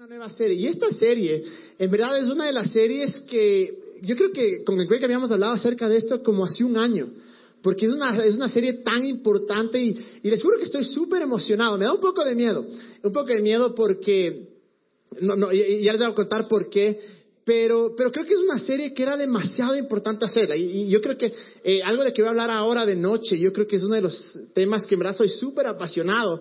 [0.00, 0.56] una nueva serie.
[0.56, 1.44] Y esta serie,
[1.78, 5.30] en verdad, es una de las series que yo creo que con el que habíamos
[5.30, 7.10] hablado acerca de esto como hace un año.
[7.62, 11.20] Porque es una, es una serie tan importante y, y les juro que estoy súper
[11.20, 11.76] emocionado.
[11.76, 12.64] Me da un poco de miedo.
[13.02, 14.48] Un poco de miedo porque,
[15.20, 16.98] no, no, ya les voy a contar por qué.
[17.44, 20.56] Pero, pero creo que es una serie que era demasiado importante hacerla.
[20.56, 21.30] Y, yo creo que
[21.62, 23.96] eh, algo de que voy a hablar ahora de noche, yo creo que es uno
[23.96, 26.40] de los temas que en verdad soy súper apasionado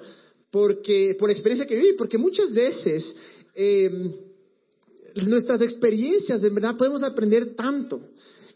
[0.52, 3.16] porque, por la experiencia que viví, porque muchas veces
[3.55, 3.89] eh,
[5.25, 8.01] nuestras experiencias, en verdad, podemos aprender tanto.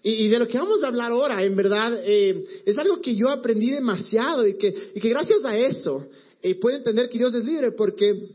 [0.06, 3.30] Y, de lo que vamos a hablar ahora, en verdad, eh, es algo que yo
[3.30, 6.06] aprendí demasiado y que, y que gracias a eso
[6.42, 8.28] eh, puedo entender que Dios es libre, porque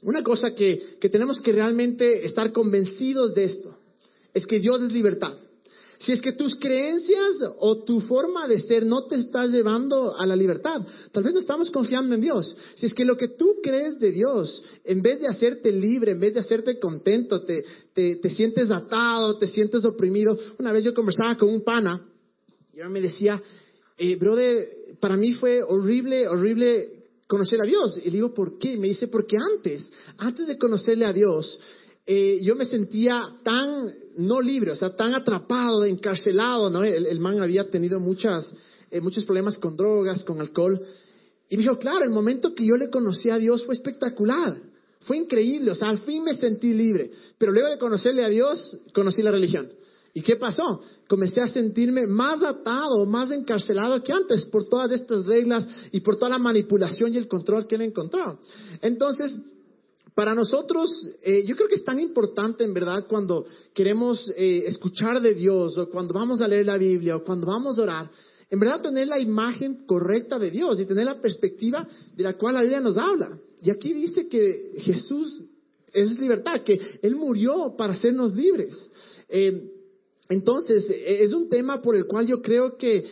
[0.00, 3.76] una cosa que, que tenemos que realmente estar convencidos de esto
[4.32, 5.34] es que Dios es libertad.
[6.02, 10.26] Si es que tus creencias o tu forma de ser no te está llevando a
[10.26, 10.80] la libertad,
[11.12, 12.56] tal vez no estamos confiando en Dios.
[12.74, 16.18] Si es que lo que tú crees de Dios, en vez de hacerte libre, en
[16.18, 20.36] vez de hacerte contento, te, te, sientes atado, te sientes oprimido.
[20.58, 22.04] Una vez yo conversaba con un pana
[22.74, 23.40] y él me decía,
[23.96, 24.66] eh, brother,
[24.98, 27.98] para mí fue horrible, horrible conocer a Dios.
[27.98, 28.76] Y le digo, ¿por qué?
[28.76, 31.60] Me dice, porque antes, antes de conocerle a Dios,
[32.04, 36.82] eh, yo me sentía tan no libre, o sea, tan atrapado, encarcelado, ¿no?
[36.84, 38.52] El, man había tenido muchas,
[38.90, 40.80] eh, muchos problemas con drogas, con alcohol.
[41.48, 44.60] Y me dijo, claro, el momento que yo le conocí a Dios fue espectacular,
[45.00, 47.10] fue increíble, o sea, al fin me sentí libre.
[47.38, 49.68] Pero luego de conocerle a Dios, conocí la religión.
[50.14, 50.80] ¿Y qué pasó?
[51.08, 56.16] Comencé a sentirme más atado, más encarcelado que antes por todas estas reglas y por
[56.16, 58.38] toda la manipulación y el control que él encontró.
[58.82, 59.34] Entonces,
[60.14, 65.22] para nosotros, eh, yo creo que es tan importante en verdad cuando queremos eh, escuchar
[65.22, 68.10] de Dios o cuando vamos a leer la Biblia o cuando vamos a orar,
[68.50, 72.54] en verdad tener la imagen correcta de Dios y tener la perspectiva de la cual
[72.54, 73.38] la Biblia nos habla.
[73.62, 75.44] Y aquí dice que Jesús
[75.90, 78.90] es libertad, que Él murió para hacernos libres.
[79.30, 79.70] Eh,
[80.28, 83.04] entonces, es un tema por el cual yo creo que,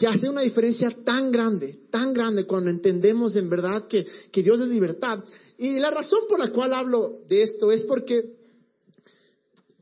[0.00, 4.68] que hace una diferencia tan grande, tan grande cuando entendemos en verdad que, Dios es
[4.68, 5.22] libertad.
[5.58, 8.32] Y la razón por la cual hablo de esto es porque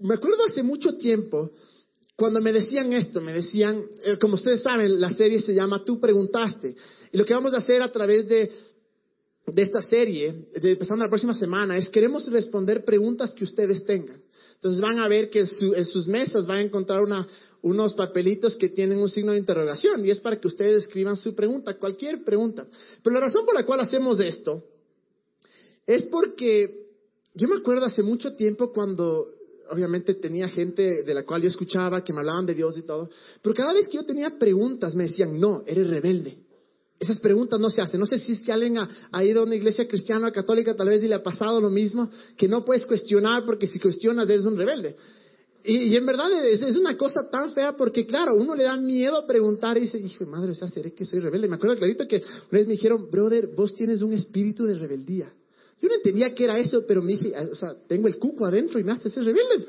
[0.01, 1.53] me acuerdo hace mucho tiempo
[2.17, 6.01] cuando me decían esto, me decían, eh, como ustedes saben, la serie se llama Tú
[6.01, 6.75] preguntaste.
[7.13, 8.51] Y lo que vamos a hacer a través de,
[9.47, 14.21] de esta serie, de, empezando la próxima semana, es queremos responder preguntas que ustedes tengan.
[14.55, 17.25] Entonces van a ver que en sus mesas van a encontrar una,
[17.63, 21.35] unos papelitos que tienen un signo de interrogación y es para que ustedes escriban su
[21.35, 22.67] pregunta, cualquier pregunta.
[23.03, 24.65] Pero la razón por la cual hacemos esto
[25.87, 26.87] es porque
[27.35, 29.35] yo me acuerdo hace mucho tiempo cuando
[29.71, 33.11] obviamente tenía gente de la cual yo escuchaba que me hablaban de Dios y todo,
[33.43, 36.39] pero cada vez que yo tenía preguntas me decían, no, eres rebelde.
[36.99, 38.01] Esas preguntas no se hacen.
[38.01, 40.89] No sé si es que alguien ha, ido a una iglesia cristiana o católica tal
[40.89, 44.47] vez y le ha pasado lo mismo, que no puedes cuestionar porque si cuestionas eres
[44.47, 44.97] un rebelde.
[45.71, 49.77] Y, en verdad es, una cosa tan fea porque, claro, uno le da miedo preguntar
[49.77, 51.47] y dice, hijo madre, o sea, ¿seré que soy rebelde?
[51.47, 55.31] Me acuerdo clarito que una vez me dijeron, brother, vos tienes un espíritu de rebeldía.
[55.83, 58.81] Yo no entendía qué era eso, pero me dije, o sea, tengo el cuco adentro
[58.81, 59.67] y me hace ser rebelde.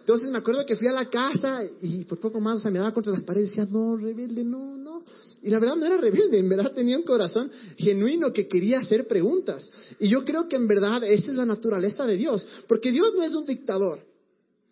[0.00, 2.80] Entonces me acuerdo que fui a la casa y por poco más, o sea, me
[2.80, 5.02] daba contra las paredes y decía, no, rebelde, no, no.
[5.40, 9.06] Y la verdad no era rebelde, en verdad tenía un corazón genuino que quería hacer
[9.06, 9.66] preguntas.
[9.98, 13.22] Y yo creo que en verdad esa es la naturaleza de Dios, porque Dios no
[13.22, 14.07] es un dictador.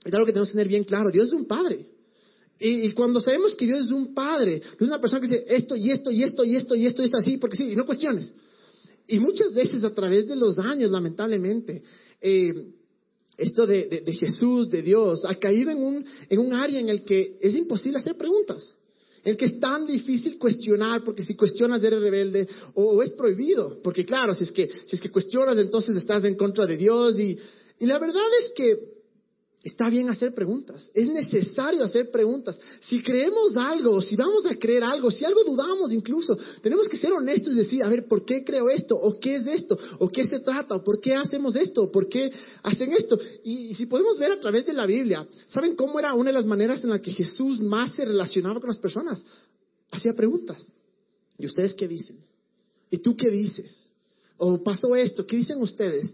[0.07, 1.87] Es algo que tenemos que tener bien claro, Dios es un padre.
[2.59, 5.77] Y, y, cuando sabemos que Dios es un padre, es una persona que dice esto
[5.77, 8.33] y esto y esto y esto y esto es así, porque sí, y no cuestiones.
[9.09, 11.83] Y muchas veces a través de los años, lamentablemente,
[12.21, 12.73] eh,
[13.37, 17.37] esto de, Jesús, de Dios, ha caído en un, en un área en el que
[17.41, 18.75] es imposible hacer preguntas.
[19.23, 23.81] En el que es tan difícil cuestionar, porque si cuestionas eres rebelde, o, es prohibido,
[23.83, 27.19] porque claro, si es, que, si es que cuestionas entonces estás en contra de Dios.
[27.19, 27.37] Y,
[27.81, 28.96] y la verdad es que
[29.67, 32.57] Está bien hacer preguntas, es necesario hacer preguntas.
[32.83, 37.13] Si creemos algo, si vamos a creer algo, si algo dudamos incluso, tenemos que ser
[37.13, 38.95] honestos y decir, a ver, ¿por qué creo esto?
[38.95, 39.77] ¿O qué es esto?
[39.99, 40.77] ¿O qué se trata?
[40.77, 41.83] ¿O por qué hacemos esto?
[41.83, 42.31] ¿O por qué
[42.63, 43.19] hacen esto?
[43.43, 46.47] Y, si podemos ver a través de la Biblia, ¿saben cómo era una de las
[46.47, 49.27] maneras en la que Jesús más se relacionaba con las personas?
[49.91, 50.65] Hacía preguntas.
[51.39, 52.21] ¿Y ustedes qué dicen?
[52.89, 53.91] ¿Y tú qué dices?
[54.37, 55.27] ¿O pasó esto?
[55.27, 56.09] ¿Qué dicen ustedes?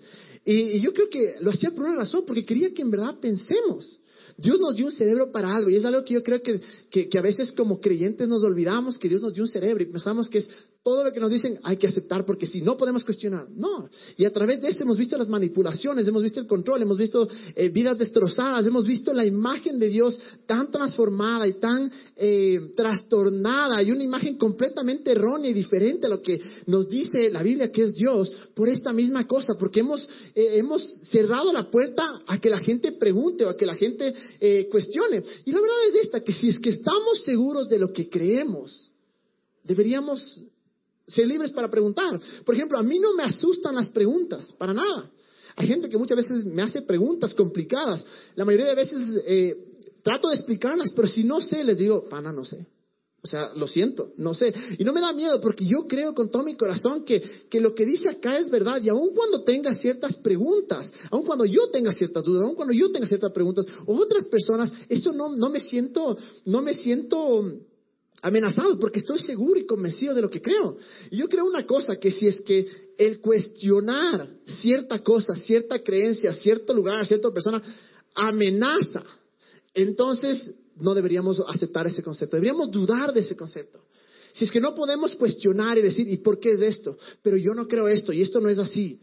[0.45, 3.99] Y, yo creo que lo hacía por una razón, porque quería que en verdad pensemos.
[4.37, 6.61] Dios nos dio un cerebro para algo y es algo que yo creo que,
[6.91, 10.29] que, a veces como creyentes nos olvidamos que Dios nos dio un cerebro y pensamos
[10.29, 10.49] que es
[10.83, 13.49] todo lo que nos dicen hay que aceptar porque si no podemos cuestionar.
[13.51, 13.89] No.
[14.17, 17.29] Y a través de esto hemos visto las manipulaciones, hemos visto el control, hemos visto
[17.55, 23.81] eh, vidas destrozadas, hemos visto la imagen de Dios tan transformada y tan eh, trastornada
[23.83, 27.85] y una imagen completamente errónea y diferente a lo que nos dice la Biblia que
[27.85, 32.51] es Dios por esta misma cosa, porque hemos, eh, hemos cerrado la puerta a que
[32.51, 34.13] la gente pregunte o a que la gente
[34.71, 35.23] cuestione.
[35.45, 38.93] Y la verdad es esta, que si es que estamos seguros de lo que creemos,
[39.65, 40.43] deberíamos
[41.13, 42.21] ser libres para preguntar.
[42.45, 45.11] Por ejemplo, a mí no me asustan las preguntas, para nada.
[45.57, 48.05] Hay gente que muchas veces me hace preguntas complicadas.
[48.35, 49.57] La mayoría de veces eh,
[50.03, 52.67] trato de explicarlas, pero si no sé, les digo, pana, no sé.
[53.25, 54.53] O sea, lo siento, no sé.
[54.79, 57.73] Y no me da miedo porque yo creo con todo mi corazón que, que, lo
[57.73, 58.83] que dice acá es verdad.
[58.83, 62.91] Y aun cuando tenga ciertas preguntas, aun cuando yo tenga ciertas dudas, aun cuando yo
[62.91, 67.45] tenga ciertas preguntas, otras personas, eso no, no me siento, no me siento
[68.23, 70.77] amenazado porque estoy seguro y convencido de lo que creo.
[71.11, 72.67] Y yo creo una cosa, que si es que
[72.97, 77.61] el cuestionar cierta cosa, cierta creencia, cierto lugar, cierta persona,
[78.15, 79.05] amenaza,
[79.75, 83.85] entonces no deberíamos aceptar ese concepto, deberíamos dudar de ese concepto.
[84.33, 86.97] Si es que no podemos cuestionar y decir, ¿y por qué es esto?
[87.23, 89.01] Pero yo no creo esto y esto no es así.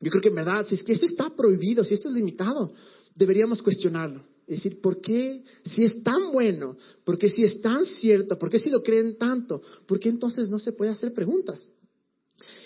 [0.00, 2.72] Yo creo que en verdad, si es que esto está prohibido, si esto es limitado,
[3.14, 4.31] deberíamos cuestionarlo.
[4.46, 6.76] Es decir, ¿por qué si es tan bueno?
[7.04, 8.38] ¿Por qué si es tan cierto?
[8.38, 9.62] ¿Por qué si lo creen tanto?
[9.86, 11.68] ¿Por qué entonces no se puede hacer preguntas?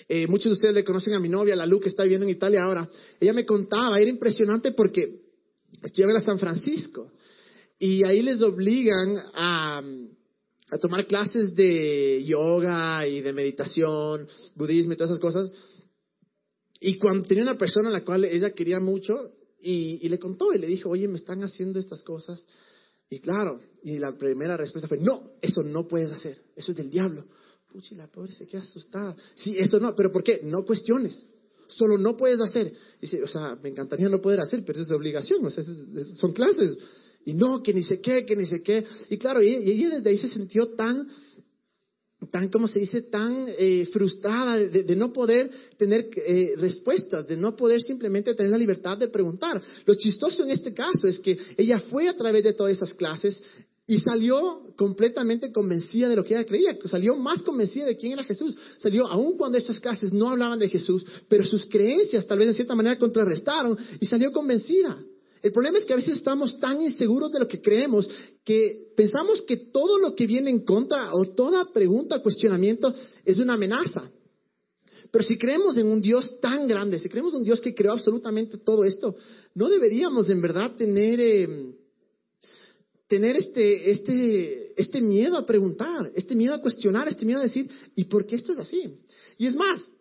[0.08, 2.30] Eh, muchos de ustedes le conocen a mi novia, la Lu, que está viviendo en
[2.30, 2.88] Italia ahora.
[3.20, 5.20] Ella me contaba, era impresionante porque
[5.82, 7.12] estudiaba en San Francisco
[7.78, 9.82] y ahí les obligan a,
[10.70, 15.52] a tomar clases de yoga y de meditación, budismo y todas esas cosas.
[16.80, 20.58] Y cuando tenía una persona a la cual ella quería mucho, y, le contó y
[20.58, 22.44] le dijo, oye, me están haciendo estas cosas.
[23.08, 26.90] Y claro, y la primera respuesta fue, no, eso no puedes hacer, eso es del
[26.90, 27.24] diablo.
[27.70, 29.16] Puchi, la pobre se queda asustada.
[29.34, 30.40] Sí, eso no, pero ¿por qué?
[30.42, 31.26] No cuestiones.
[31.68, 32.72] Solo no puedes hacer.
[33.00, 35.64] Dice, o sea, me encantaría no poder hacer, pero es obligación, o sea,
[36.16, 36.76] son clases.
[37.24, 38.84] Y no, que ni sé qué, que ni sé qué.
[39.10, 41.08] Y claro, y ella desde ahí se sintió tan
[42.30, 47.56] tan, como se dice?, tan eh, frustrada de, no poder tener eh, respuestas, de no
[47.56, 49.60] poder simplemente tener la libertad de preguntar.
[49.84, 53.42] Lo chistoso en este caso es que ella fue a través de todas esas clases
[53.86, 58.24] y salió completamente convencida de lo que ella creía, salió más convencida de quién era
[58.24, 58.56] Jesús.
[58.78, 62.54] Salió, aun cuando esas clases no hablaban de Jesús, pero sus creencias tal vez de
[62.54, 64.98] cierta manera contrarrestaron y salió convencida.
[65.46, 68.10] El problema es que a veces estamos tan inseguros de lo que creemos
[68.44, 72.92] que pensamos que todo lo que viene en contra o toda pregunta, cuestionamiento
[73.24, 74.10] es una amenaza.
[75.12, 77.92] Pero si creemos en un Dios tan grande, si creemos en un Dios que creó
[77.92, 79.14] absolutamente todo esto,
[79.54, 81.76] no deberíamos en verdad tener, em,
[83.06, 87.70] tener este, este, este miedo a preguntar, este miedo a cuestionar, este miedo a decir,
[87.94, 88.98] ¿y por qué esto es así?
[89.38, 89.92] Y es más,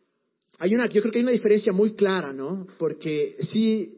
[0.57, 2.65] hay una, yo creo que hay una diferencia muy clara, ¿no?
[2.79, 3.94] Porque si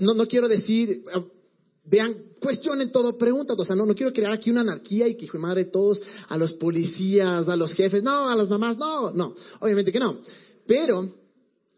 [0.00, 1.24] no, no quiero decir, eh,
[1.84, 5.24] vean, cuestionen todo, preguntan, o sea, no, no quiero crear aquí una anarquía y que,
[5.24, 9.34] hijo madre, todos a los policías, a los jefes, no, a las mamás, no, no,
[9.60, 10.18] obviamente que no.
[10.66, 11.08] Pero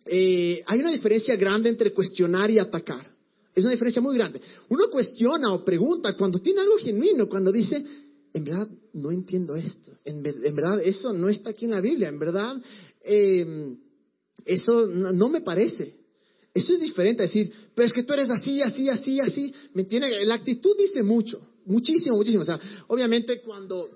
[0.07, 3.15] eh, hay una diferencia grande entre cuestionar y atacar.
[3.55, 4.41] Es una diferencia muy grande.
[4.69, 7.85] Uno cuestiona o pregunta cuando tiene algo genuino, cuando dice,
[8.33, 12.19] en verdad no entiendo esto, en, verdad eso no está aquí en la Biblia, en
[12.19, 12.57] verdad
[14.45, 15.98] eso no me parece.
[16.59, 19.55] Eso es diferente a decir, pero es que tú eres así, así, así, así.
[19.75, 20.27] ¿Me entiendes?
[20.27, 22.43] La actitud dice mucho, muchísimo, muchísimo.
[22.43, 22.59] O sea,
[22.89, 23.89] obviamente cuando,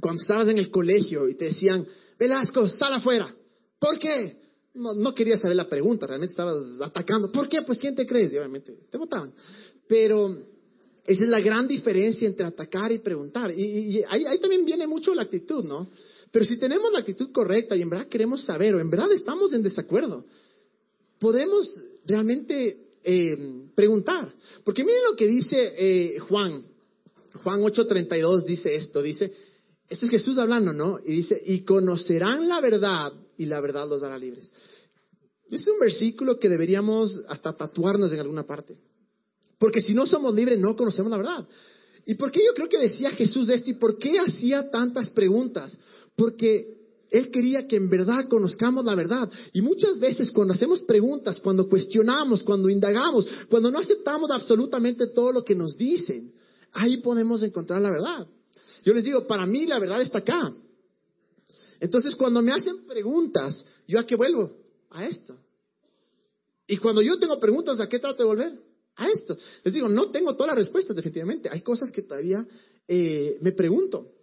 [0.00, 1.86] cuando estabas en el colegio y te decían,
[2.18, 3.34] Velasco, sal afuera.
[3.78, 4.38] ¿Por qué?
[4.72, 7.30] No, no querías saber la pregunta, realmente estabas atacando.
[7.30, 7.60] ¿Por qué?
[7.62, 8.32] Pues ¿quién te crees?
[8.32, 9.34] Y obviamente te votaban.
[9.86, 10.30] Pero
[11.06, 13.50] esa es la gran diferencia entre atacar y preguntar.
[13.50, 15.90] Y, ahí, ahí, también viene mucho la actitud, ¿no?
[16.32, 19.52] Pero si tenemos la actitud correcta y en verdad queremos saber o en verdad estamos
[19.52, 20.24] en desacuerdo,
[21.24, 23.36] podemos realmente eh,
[23.74, 24.30] preguntar.
[24.62, 26.66] Porque miren lo que dice eh, Juan.
[27.42, 29.32] Juan 8:32 dice esto, dice,
[29.88, 30.98] esto es Jesús hablando, ¿no?
[31.02, 34.50] Y dice, y conocerán la verdad y la verdad los hará libres.
[35.50, 38.76] Es un versículo que deberíamos hasta tatuarnos en alguna parte.
[39.58, 41.48] Porque si no somos libres, no conocemos la verdad.
[42.04, 45.74] ¿Y por qué yo creo que decía Jesús esto y por qué hacía tantas preguntas?
[46.16, 46.73] Porque
[47.14, 49.30] él quería que en verdad conozcamos la verdad.
[49.52, 55.30] Y muchas veces cuando hacemos preguntas, cuando cuestionamos, cuando indagamos, cuando no aceptamos absolutamente todo
[55.30, 56.32] lo que nos dicen,
[56.72, 58.26] ahí podemos encontrar la verdad.
[58.84, 60.52] Yo les digo, para mí la verdad está acá.
[61.78, 64.50] Entonces cuando me hacen preguntas, ¿yo a qué vuelvo?
[64.90, 65.36] A esto.
[66.66, 68.52] Y cuando yo tengo preguntas, ¿a qué trato de volver?
[68.96, 69.38] A esto.
[69.62, 71.48] Les digo, no tengo todas las respuestas, definitivamente.
[71.48, 72.44] Hay cosas que todavía
[72.88, 74.13] eh, me pregunto.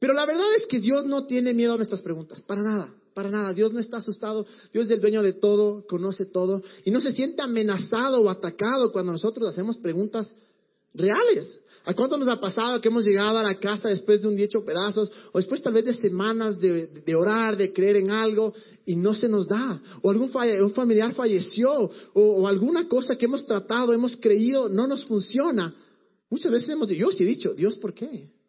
[0.00, 3.30] Pero la verdad es que Dios no tiene miedo a nuestras preguntas, para nada, para
[3.30, 3.52] nada.
[3.52, 7.12] Dios no está asustado, Dios es el dueño de todo, conoce todo y no se
[7.12, 10.30] siente amenazado o atacado cuando nosotros hacemos preguntas
[10.94, 11.60] reales.
[11.84, 14.46] ¿A cuánto nos ha pasado que hemos llegado a la casa después de un día
[14.46, 18.54] hecho pedazos o después tal vez de semanas de, orar, de creer en algo
[18.86, 19.82] y no se nos da?
[20.02, 25.74] O algún familiar falleció o, alguna cosa que hemos tratado, hemos creído, no nos funciona.
[26.30, 28.39] Muchas veces hemos yo sí he dicho, Dios, ¿por qué?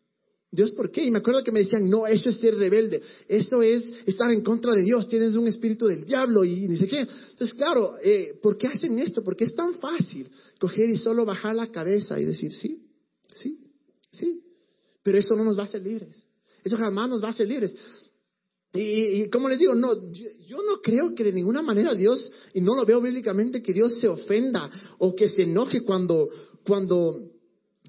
[0.52, 1.06] Dios, ¿por qué?
[1.06, 4.44] Y me acuerdo que me decían, no, eso es ser rebelde, eso es estar en
[4.44, 7.00] contra de Dios, tienes un espíritu del diablo y ni sé qué.
[7.00, 9.24] Entonces, claro, eh, ¿por qué hacen esto?
[9.24, 10.30] Porque es tan fácil
[10.60, 12.86] coger y solo bajar la cabeza y decir, sí,
[13.32, 13.60] sí,
[14.12, 14.44] sí.
[15.02, 16.28] Pero eso no nos va a hacer libres.
[16.66, 17.74] Eso jamás nos va a hacer libres.
[18.74, 22.62] Y, como les digo, no, yo, yo, no creo que de ninguna manera Dios, y
[22.62, 26.30] no lo veo bíblicamente, que Dios se ofenda o que se enoje cuando,
[26.66, 27.31] cuando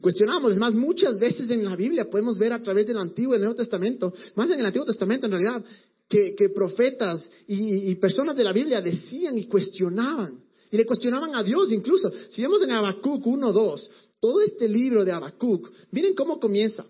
[0.03, 0.53] cuestionamos.
[0.53, 3.47] Es más, muchas veces en la Biblia podemos ver a través del Antiguo y del
[3.47, 5.65] Nuevo Testamento, más en el Antiguo Testamento en realidad,
[6.09, 10.43] que, profetas y, personas de la Biblia decían y cuestionaban.
[10.71, 12.11] Y le cuestionaban a Dios incluso.
[12.29, 13.89] Si vemos en Habacuc 1.2,
[14.21, 16.85] todo este libro de Habacuc, miren cómo comienza.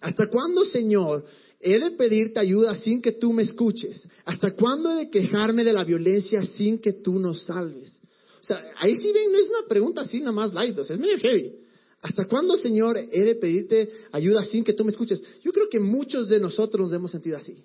[0.00, 1.24] ¿Hasta cuándo, Señor,
[1.58, 4.06] he de pedirte ayuda sin que tú me escuches?
[4.24, 8.00] ¿Hasta cuándo he de quejarme de la violencia sin que tú nos salves?
[8.42, 11.65] O sea, ahí sí ven, no es una pregunta así nomás light, es medio heavy.
[12.06, 15.20] ¿Hasta cuándo, Señor, he de pedirte ayuda sin que tú me escuches?
[15.42, 17.64] Yo creo que muchos de nosotros nos hemos sentido así.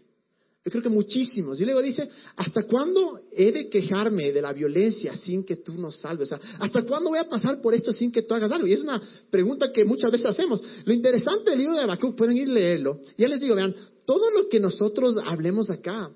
[0.65, 1.61] Yo creo que muchísimos.
[1.61, 5.97] Y luego dice, ¿hasta cuándo he de quejarme de la violencia sin que tú nos
[5.99, 6.31] salves?
[6.57, 8.65] ¿Hasta cuándo voy a pasar por esto sin que tú hagas algo?
[8.65, 10.59] Y es una pregunta que muchas veces hacemos.
[10.85, 12.99] Lo interesante del libro de Habacuc, pueden ir a leerlo.
[13.19, 13.75] Ya les digo, vean,
[14.07, 16.11] todo lo que nosotros hablemos acá,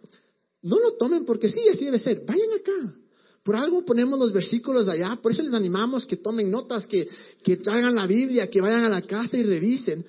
[0.64, 2.24] no lo tomen porque sí, así debe ser.
[2.26, 2.96] Vayan acá.
[3.46, 7.08] Por algo ponemos los versículos allá, por eso les animamos que tomen notas, que,
[7.44, 10.04] que traigan la Biblia, que vayan a la casa y revisen,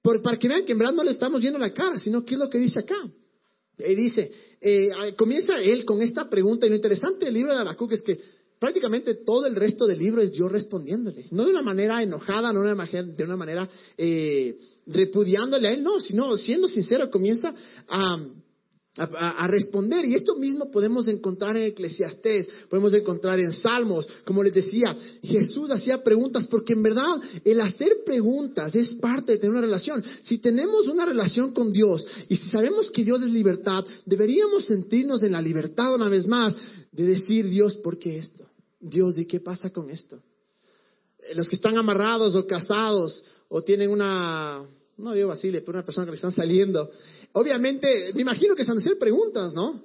[0.00, 2.38] para que vean que en verdad no le estamos viendo la cara, sino qué es
[2.38, 2.94] lo que dice acá.
[3.78, 4.30] Y dice,
[4.60, 8.16] eh, comienza él con esta pregunta, y lo interesante del libro de Habacuc es que
[8.60, 12.60] prácticamente todo el resto del libro es Dios respondiéndole, no de una manera enojada, no
[12.60, 14.56] de una manera, de una manera eh,
[14.86, 17.52] repudiándole a él, no, sino siendo sincero, comienza
[17.88, 18.24] a
[18.98, 20.04] a, responder.
[20.04, 24.06] Y esto mismo podemos encontrar en Eclesiastés, podemos encontrar en Salmos.
[24.24, 29.38] Como les decía, Jesús hacía preguntas porque en verdad el hacer preguntas es parte de
[29.38, 30.02] tener una relación.
[30.22, 35.22] Si tenemos una relación con Dios y si sabemos que Dios es libertad, deberíamos sentirnos
[35.22, 36.54] en la libertad una vez más
[36.92, 38.44] de decir, Dios, ¿por qué esto?
[38.80, 40.22] Dios, ¿y qué pasa con esto?
[41.18, 44.64] Eh, los que están amarrados o casados o tienen una,
[44.98, 46.90] no digo Basile, pero una persona que le están saliendo,
[47.32, 49.82] obviamente, me imagino que se van a hacer preguntas, ¿no?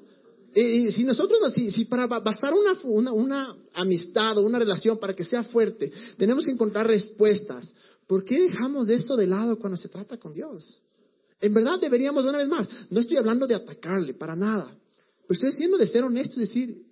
[0.55, 5.23] Y, si nosotros, si, si para basar una, una, amistad o una relación para que
[5.23, 7.73] sea fuerte, tenemos que encontrar respuestas,
[8.07, 10.81] ¿por qué dejamos esto de lado cuando se trata con Dios?
[11.39, 14.77] En verdad deberíamos, una vez más, no estoy hablando de atacarle, para nada,
[15.27, 16.83] pero estoy diciendo de ser honesto y decir,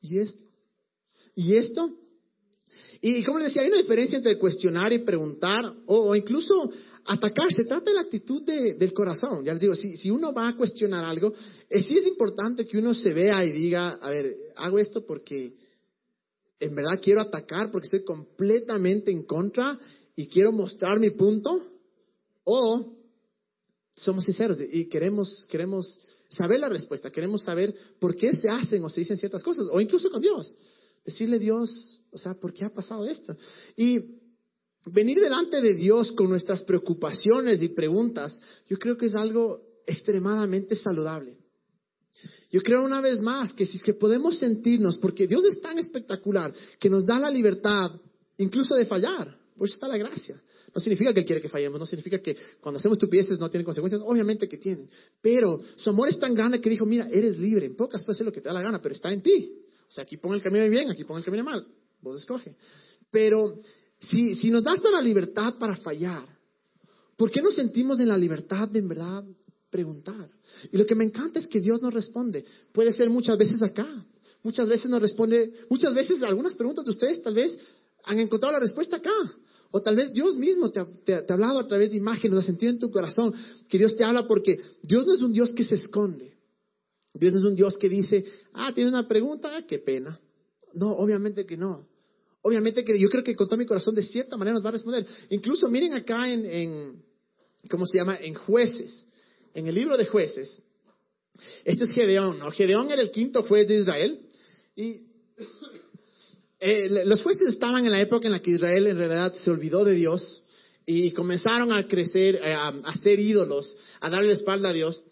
[0.00, 0.42] ¿y esto?
[1.36, 1.90] ¿Y esto?
[3.06, 6.70] Y como les decía, hay una diferencia entre cuestionar y preguntar, o incluso
[7.04, 9.44] atacar, se trata de la actitud del corazón.
[9.44, 11.34] Ya les digo, si, si uno va a cuestionar algo,
[11.68, 15.54] eh, sí es importante que uno se vea y diga, a ver, hago esto porque
[16.58, 19.78] en verdad quiero atacar, porque estoy completamente en contra
[20.16, 21.60] y quiero mostrar mi punto,
[22.44, 22.90] o
[23.94, 28.88] somos sinceros y queremos, queremos saber la respuesta, queremos saber por qué se hacen o
[28.88, 30.56] se dicen ciertas cosas, o incluso con Dios.
[31.04, 33.36] Decirle a Dios, o sea, ¿por qué ha pasado esto?
[33.76, 33.98] Y
[34.86, 40.76] venir delante de Dios con nuestras preocupaciones y preguntas, yo creo que es algo extremadamente
[40.76, 41.36] saludable.
[42.50, 45.78] Yo creo una vez más que si es que podemos sentirnos, porque Dios es tan
[45.78, 47.90] espectacular, que nos da la libertad
[48.38, 50.40] incluso de fallar, pues está la gracia.
[50.74, 53.64] No significa que Él quiere que fallemos, no significa que cuando hacemos estupideces no tiene
[53.64, 54.88] consecuencias, obviamente que tienen.
[55.20, 58.26] Pero su amor es tan grande que dijo, mira, eres libre, en pocas puedes hacer
[58.26, 59.63] lo que te da la gana, pero está en ti.
[59.88, 61.66] O sea, aquí pon el camino bien, aquí pon el camino mal,
[62.00, 62.56] vos escoge.
[63.10, 63.58] Pero
[64.00, 66.26] si, si nos das toda la libertad para fallar,
[67.16, 69.24] ¿por qué nos sentimos en la libertad de en verdad
[69.70, 70.30] preguntar?
[70.72, 72.44] Y lo que me encanta es que Dios nos responde.
[72.72, 74.04] Puede ser muchas veces acá,
[74.42, 77.58] muchas veces nos responde, muchas veces algunas preguntas de ustedes tal vez
[78.04, 79.10] han encontrado la respuesta acá.
[79.70, 82.78] O tal vez Dios mismo te, ha hablado a través de imágenes, has sentido en
[82.78, 83.34] tu corazón
[83.68, 86.33] que Dios te habla porque Dios no es un Dios que se esconde.
[87.14, 90.20] Dios es un Dios que dice, ah, tienes una pregunta, qué pena.
[90.74, 91.86] No, obviamente que no.
[92.42, 94.72] Obviamente que yo creo que con todo mi corazón de cierta manera nos va a
[94.72, 95.06] responder.
[95.30, 97.02] Incluso miren acá en,
[97.70, 98.18] ¿cómo se llama?
[98.20, 99.06] En jueces,
[99.54, 100.60] en el libro de jueces.
[101.64, 102.50] Esto es Gedeón, ¿no?
[102.50, 104.20] Gedeón era el quinto juez de Israel.
[104.76, 105.04] Y
[106.58, 109.84] eh, los jueces estaban en la época en la que Israel en realidad se olvidó
[109.84, 110.42] de Dios
[110.84, 115.04] y comenzaron a crecer, eh, a, a ser ídolos, a darle la espalda a Dios.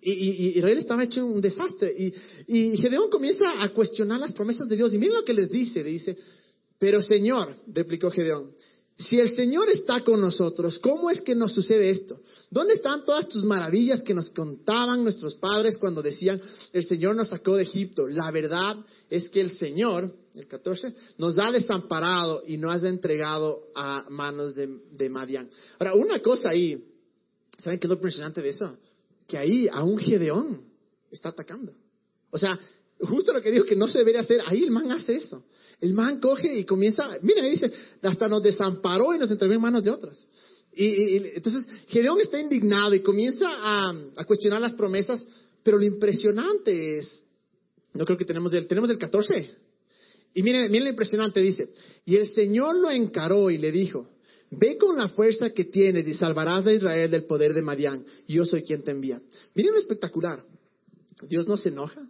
[0.00, 1.92] Y, y, Israel estaba hecho un desastre.
[1.96, 2.14] Y,
[2.46, 4.92] y Gedeón comienza a cuestionar las promesas de Dios.
[4.94, 5.82] Y miren lo que les dice.
[5.82, 6.16] Le dice,
[6.78, 8.52] pero Señor, replicó Gedeón,
[8.98, 12.20] si el Señor está con nosotros, ¿cómo es que nos sucede esto?
[12.50, 16.40] ¿Dónde están todas tus maravillas que nos contaban nuestros padres cuando decían,
[16.72, 18.08] el Señor nos sacó de Egipto?
[18.08, 18.76] La verdad
[19.08, 24.56] es que el Señor, el 14, nos ha desamparado y nos ha entregado a manos
[24.56, 25.48] de, de Madián.
[25.78, 26.84] Ahora, una cosa ahí,
[27.58, 28.78] ¿saben qué es lo impresionante de eso?
[29.28, 30.62] Que ahí a un Gedeón
[31.12, 31.72] está atacando.
[32.30, 32.58] O sea,
[33.00, 35.44] justo lo que dijo que no se debería hacer, ahí el man hace eso.
[35.80, 39.60] El man coge y comienza, miren, ahí dice, hasta nos desamparó y nos entregó en
[39.60, 40.26] manos de otras.
[40.72, 45.24] Y, entonces Gedeón está indignado y comienza a, a, cuestionar las promesas,
[45.62, 47.24] pero lo impresionante es,
[47.94, 49.50] no creo que tenemos el, tenemos el 14.
[50.34, 51.70] Y miren, miren lo impresionante, dice,
[52.04, 54.08] y el Señor lo encaró y le dijo,
[54.50, 58.44] ve con la fuerza que tienes y salvarás a Israel del poder de Madián, yo
[58.46, 59.20] soy quien te envía.
[59.54, 60.44] Miren lo espectacular,
[61.28, 62.02] Dios no se enoja,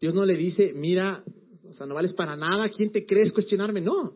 [0.00, 1.22] Dios no le dice, mira,
[1.68, 3.80] o sea, no vales para nada, ¿quién te crees cuestionarme?
[3.80, 4.14] No.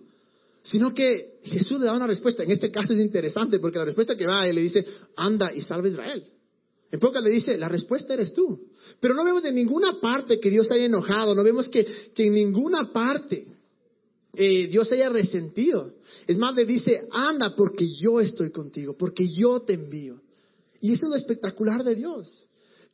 [0.63, 2.45] Sino que Jesús le da una respuesta.
[2.45, 5.61] En este caso es interesante porque la respuesta que va, él le dice, anda y
[5.61, 6.25] salve a Israel.
[6.93, 8.69] En pocas le dice, la respuesta eres tú.
[9.01, 12.93] Pero no vemos en ninguna parte que Dios haya enojado, no vemos que en ninguna
[12.93, 13.47] parte
[14.35, 15.95] eh, Dios haya resentido.
[16.27, 20.21] Es más, le dice, anda porque yo estoy contigo, porque yo te envío.
[20.81, 22.47] Y eso es lo espectacular de Dios.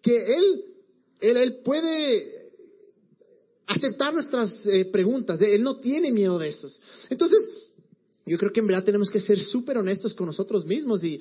[0.02, 0.64] Que Él,
[1.21, 2.25] Él, él puede
[3.66, 5.40] aceptar nuestras eh, preguntas.
[5.40, 6.68] Él no tiene miedo de eso.
[7.11, 7.38] Entonces,
[8.26, 11.21] yo creo que en verdad tenemos que ser súper honestos con nosotros mismos y,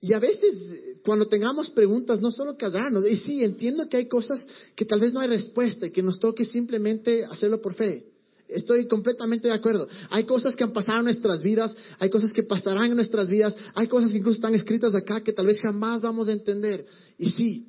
[0.00, 3.04] y a veces cuando tengamos preguntas, no solo callarnos.
[3.08, 6.18] Y sí, entiendo que hay cosas que tal vez no hay respuesta y que nos
[6.18, 8.06] toque simplemente hacerlo por fe.
[8.48, 9.86] Estoy completamente de acuerdo.
[10.08, 13.54] Hay cosas que han pasado en nuestras vidas, hay cosas que pasarán en nuestras vidas,
[13.74, 16.84] hay cosas que incluso están escritas acá que tal vez jamás vamos a entender.
[17.18, 17.68] Y sí,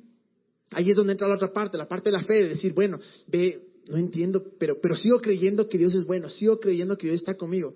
[0.70, 2.98] ahí es donde entra la otra parte, la parte de la fe, de decir, bueno,
[3.26, 7.20] ve, no entiendo, pero, pero sigo creyendo que Dios es bueno, sigo creyendo que Dios
[7.20, 7.74] está conmigo.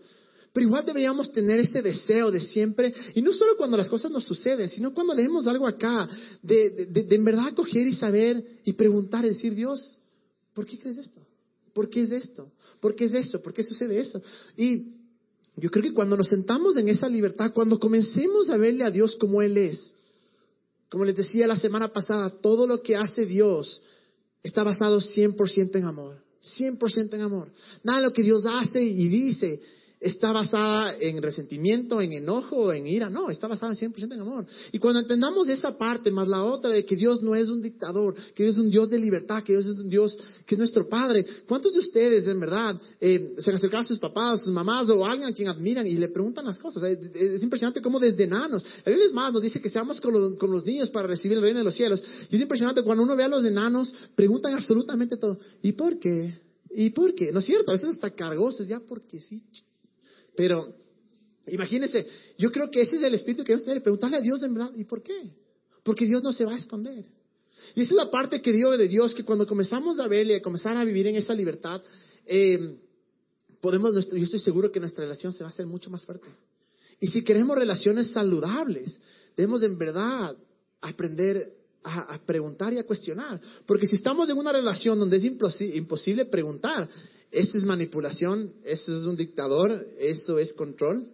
[0.55, 4.25] Pero igual deberíamos tener ese deseo de siempre, y no solo cuando las cosas nos
[4.25, 6.09] suceden, sino cuando leemos algo acá,
[6.43, 9.99] de, de, en verdad coger y saber y preguntar y decir, Dios,
[10.55, 11.21] ¿por qué crees esto?
[11.75, 12.51] ¿Por qué es esto?
[12.81, 13.43] ¿Por qué es eso?
[13.43, 14.23] ¿Por qué sucede eso?
[14.57, 14.95] Y
[15.57, 19.17] yo creo que cuando nos sentamos en esa libertad, cuando comencemos a verle a Dios
[19.17, 19.93] como Él es,
[20.89, 23.83] como les decía la semana pasada, todo lo que hace Dios
[24.43, 26.23] está basado 100% en amor.
[26.59, 27.51] 100% en amor.
[27.83, 29.61] Nada de lo que Dios hace y dice
[30.05, 33.09] está basada en resentimiento, en enojo, en ira.
[33.09, 34.47] No, está basada en 100% en amor.
[34.71, 38.15] Y cuando entendamos esa parte, más la otra de que Dios no es un dictador,
[38.35, 40.87] que Dios es un Dios de libertad, que Dios es un Dios que es nuestro
[40.89, 41.25] Padre.
[41.49, 45.07] ¿Cuántos de ustedes, en verdad, eh, se han acercado a sus papás, sus mamás o
[45.07, 46.83] a alguien a quien admiran y le preguntan las cosas?
[46.83, 50.35] Es impresionante cómo desde enanos, la Biblia es más, nos dice que seamos con los,
[50.35, 52.03] con los niños para recibir el reino de los cielos.
[52.31, 55.39] Y es impresionante cuando uno ve a los enanos, preguntan absolutamente todo.
[55.63, 56.39] ¿Y por qué?
[56.71, 57.33] ¿Y por qué?
[57.33, 57.71] ¿No es cierto?
[57.71, 59.45] A veces hasta cargosos, ya porque sí.
[60.37, 60.75] Pero
[61.47, 62.07] imagínense,
[62.39, 64.71] yo creo que ese es el espíritu que debemos tener, preguntarle a Dios en verdad,
[64.75, 65.31] ¿y por qué?
[65.83, 67.05] Porque Dios no se va a esconder.
[67.75, 70.43] Y esa es la parte que digo de Dios, que cuando comenzamos a verle, a
[70.43, 71.83] comenzar a vivir en esa libertad,
[72.27, 72.77] eh,
[73.61, 76.29] podemos, yo estoy seguro que nuestra relación se va a hacer mucho más fuerte.
[77.01, 79.01] Y si queremos relaciones saludables,
[79.37, 80.37] debemos en verdad
[80.81, 83.41] aprender a, preguntar y a cuestionar.
[83.67, 86.89] Porque si estamos en una relación donde es imposible preguntar,
[87.35, 91.09] eso es manipulación, eso es un dictador, eso es control.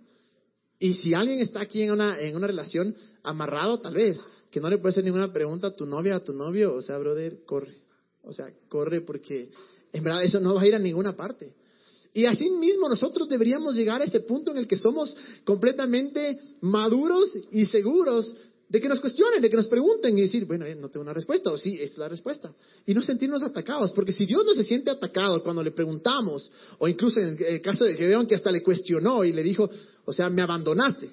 [0.78, 4.18] Y si alguien está aquí en una, en una relación amarrado, tal vez,
[4.50, 6.98] que no le puede hacer ninguna pregunta a tu novia, a tu novio, o sea,
[6.98, 7.74] brother, corre.
[8.22, 9.50] O sea, corre porque
[9.92, 11.54] en verdad eso no va a ir a ninguna parte.
[12.12, 17.30] Y así mismo nosotros deberíamos llegar a ese punto en el que somos completamente maduros
[17.52, 18.36] y seguros
[18.70, 21.12] de que nos cuestionen, de que nos pregunten y decir, bueno, eh, no tengo una
[21.12, 22.54] respuesta, o sí, es la respuesta.
[22.86, 26.86] Y no sentirnos atacados, porque si Dios no se siente atacado cuando le preguntamos, o
[26.86, 29.68] incluso en el caso de Gedeón que hasta le cuestionó y le dijo,
[30.04, 31.10] o sea, me abandonaste,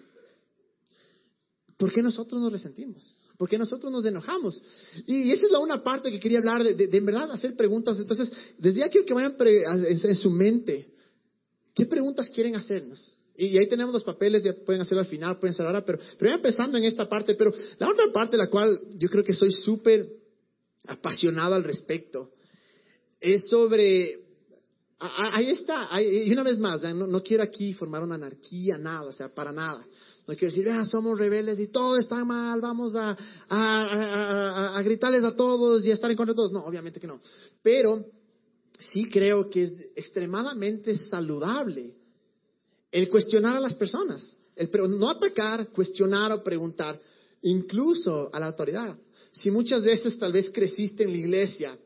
[1.78, 3.16] ¿por qué nosotros nos resentimos?
[3.40, 4.62] ¿Por qué nosotros nos enojamos?
[5.08, 7.98] Y esa es la una parte que quería hablar, de, de, en verdad hacer preguntas.
[7.98, 10.94] Entonces, desde ya quiero que vayan en su mente,
[11.74, 13.17] ¿qué preguntas quieren hacernos?
[13.38, 16.32] Y ahí tenemos los papeles, ya pueden hacerlo al final, pueden ser ahora, pero, pero
[16.32, 19.52] ya empezando en esta parte, pero la otra parte, la cual yo creo que soy
[19.52, 20.08] súper
[20.88, 22.32] apasionado al respecto,
[23.20, 24.20] es sobre,
[25.00, 29.30] ahí está, y una vez más, no, quiero aquí formar una anarquía, nada, o sea,
[29.30, 29.86] para nada.
[30.28, 33.16] No quiero decir, ah, somos rebeldes y todo está mal, vamos a,
[33.48, 36.52] a, a, gritarles a todos y a estar en contra de todos.
[36.52, 37.22] No, obviamente que no.
[37.64, 38.04] Pero
[38.78, 41.97] sí creo que es extremadamente saludable
[42.92, 44.38] el cuestionar a las personas.
[44.56, 47.00] El, no atacar, cuestionar o preguntar,
[47.42, 48.98] incluso a la autoridad.
[49.32, 51.78] Si muchas veces tal vez creciste en la iglesia,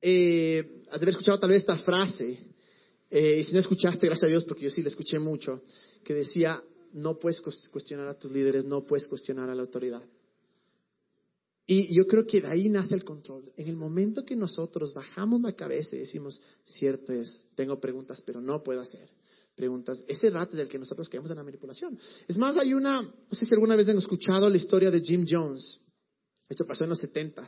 [0.00, 2.38] eh, has escuchado tal vez esta frase,
[3.10, 5.62] eh, y si no escuchaste, gracias a Dios, porque yo sí la escuché mucho,
[6.04, 10.02] que decía, no puedes cuestionar a tus líderes, no puedes cuestionar a la autoridad.
[11.66, 13.50] Y yo creo que de ahí nace el control.
[13.56, 18.40] En el momento que nosotros bajamos la cabeza y decimos, cierto es, tengo preguntas, pero
[18.40, 19.08] no puedo hacer
[19.54, 21.98] preguntas, ese rato es el que nosotros caemos en la manipulación.
[22.26, 25.24] Es más, hay una, no sé si alguna vez han escuchado la historia de Jim
[25.28, 25.80] Jones.
[26.48, 27.46] Esto pasó en los 70.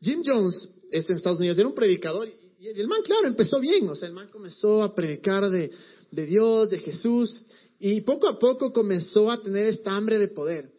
[0.00, 2.28] Jim Jones es en Estados Unidos, era un predicador
[2.62, 3.88] y el man, claro, empezó bien.
[3.88, 5.70] O sea, el man comenzó a predicar de,
[6.12, 7.42] de Dios, de Jesús
[7.84, 10.70] y poco a poco comenzó a tener esta hambre de poder.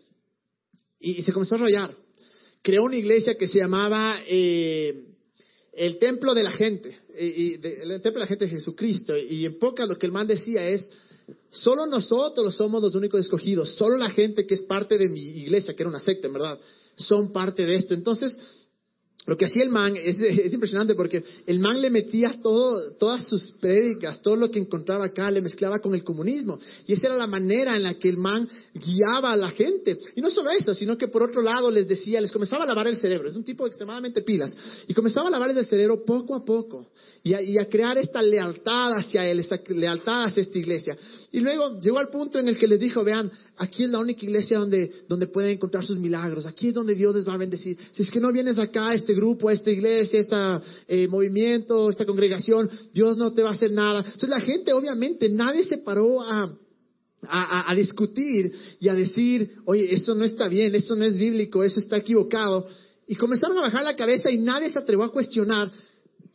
[0.97, 1.93] Y, se comenzó a arrollar.
[2.61, 5.12] Creó una iglesia que se llamaba eh,
[5.75, 9.15] el Templo de la Gente, y, el Templo de la Gente de Jesucristo.
[9.17, 10.87] Y en pocas lo que el man decía es,
[11.49, 15.75] solo nosotros somos los únicos escogidos, solo la gente que es parte de mi iglesia,
[15.75, 16.59] que era una secta, en verdad,
[16.95, 17.93] son parte de esto.
[17.93, 18.37] Entonces,
[19.25, 20.17] lo que hacía el man es,
[20.53, 25.31] impresionante porque el man le metía todo, todas sus prédicas, todo lo que encontraba acá,
[25.31, 26.59] le mezclaba con el comunismo.
[26.87, 29.97] Y esa era la manera en la que el man guiaba a la gente.
[30.15, 32.87] Y no solo eso, sino que por otro lado les decía, les comenzaba a lavar
[32.87, 33.29] el cerebro.
[33.29, 34.53] Es un tipo extremadamente pilas.
[34.87, 36.87] Y comenzaba a lavar el cerebro poco a poco.
[37.23, 40.97] Y a, y a crear esta lealtad hacia él, esta lealtad hacia esta iglesia.
[41.33, 44.23] Y luego llegó al punto en el que les dijo, vean, aquí es la única
[44.23, 46.45] iglesia donde, donde pueden encontrar sus milagros.
[46.45, 47.75] Aquí es donde Dios les va a bendecir.
[47.91, 51.89] Si es que no vienes acá a este grupo, a esta iglesia, a este movimiento,
[51.89, 54.01] esta congregación, Dios no te va a hacer nada.
[54.05, 56.55] Entonces la gente, obviamente, nadie se paró a,
[57.23, 61.63] a, a, discutir y a decir, oye, eso no está bien, eso no es bíblico,
[61.63, 62.67] eso está equivocado.
[63.07, 65.71] Y comenzaron a bajar la cabeza y nadie se atrevió a cuestionar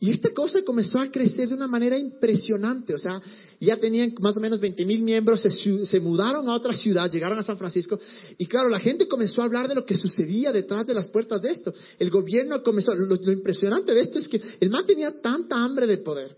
[0.01, 2.93] y esta cosa comenzó a crecer de una manera impresionante.
[2.93, 3.21] O sea,
[3.59, 7.43] ya tenían más o menos 20 mil miembros, se, mudaron a otra ciudad, llegaron a
[7.43, 7.99] San Francisco.
[8.37, 11.41] Y claro, la gente comenzó a hablar de lo que sucedía detrás de las puertas
[11.41, 11.73] de esto.
[11.97, 12.95] El gobierno comenzó.
[12.95, 16.37] Lo, impresionante de esto es que el man tenía tanta hambre de poder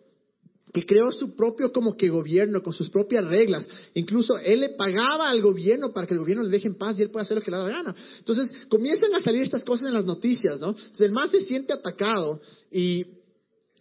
[0.74, 3.68] que creó su propio como que gobierno con sus propias reglas.
[3.94, 7.04] Incluso él le pagaba al gobierno para que el gobierno le deje en paz y
[7.04, 7.96] él pueda hacer lo que le da la gana.
[8.18, 10.70] Entonces comienzan a salir estas cosas en las noticias, ¿no?
[10.70, 12.40] Entonces el man se siente atacado
[12.72, 13.21] y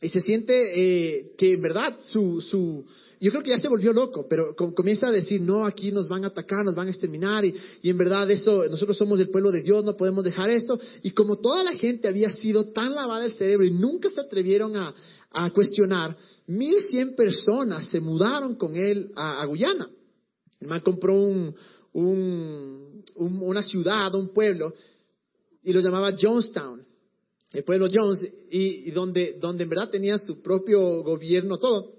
[0.02, 2.84] y se siente eh, que en verdad su, su,
[3.20, 6.24] yo creo que ya se volvió loco, pero comienza a decir, no, aquí nos van
[6.24, 9.50] a atacar, nos van a exterminar, y, y, en verdad eso, nosotros somos el pueblo
[9.50, 10.80] de Dios, no podemos dejar esto.
[11.02, 14.74] Y como toda la gente había sido tan lavada el cerebro y nunca se atrevieron
[14.74, 14.94] a,
[15.32, 19.86] a cuestionar, mil cien personas se mudaron con él a, Guyana.
[20.60, 21.54] El man compró un,
[21.92, 24.72] un, una ciudad, un pueblo,
[25.62, 26.89] y lo llamaba Jonestown
[27.52, 31.92] el pueblo Jones, y, donde, donde en verdad tenía su propio gobierno, todo.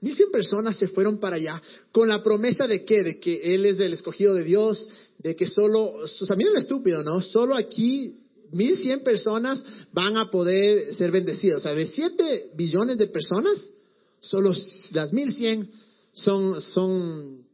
[0.00, 1.60] Mil cien personas se fueron para allá
[1.90, 5.46] con la promesa de qué, de que él es el escogido de Dios, de que
[5.46, 7.20] solo, o sea, miren lo estúpido, ¿no?
[7.20, 8.20] Solo aquí
[8.52, 11.58] mil cien personas van a poder ser bendecidas.
[11.58, 13.70] O sea, de siete billones de personas,
[14.20, 14.52] solo
[14.92, 15.68] las mil cien
[16.12, 17.44] son, son,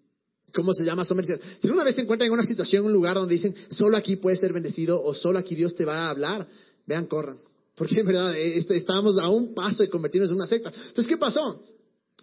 [0.52, 1.04] ¿cómo se llama?
[1.04, 1.58] Son bendecidas.
[1.60, 4.16] Si una vez se encuentran en una situación, en un lugar donde dicen, solo aquí
[4.16, 6.46] puedes ser bendecido o solo aquí Dios te va a hablar,
[6.90, 7.38] Vean, corran.
[7.76, 10.70] Porque en verdad eh, este, estábamos a un paso de convertirnos en una secta.
[10.70, 11.62] Entonces, ¿qué pasó?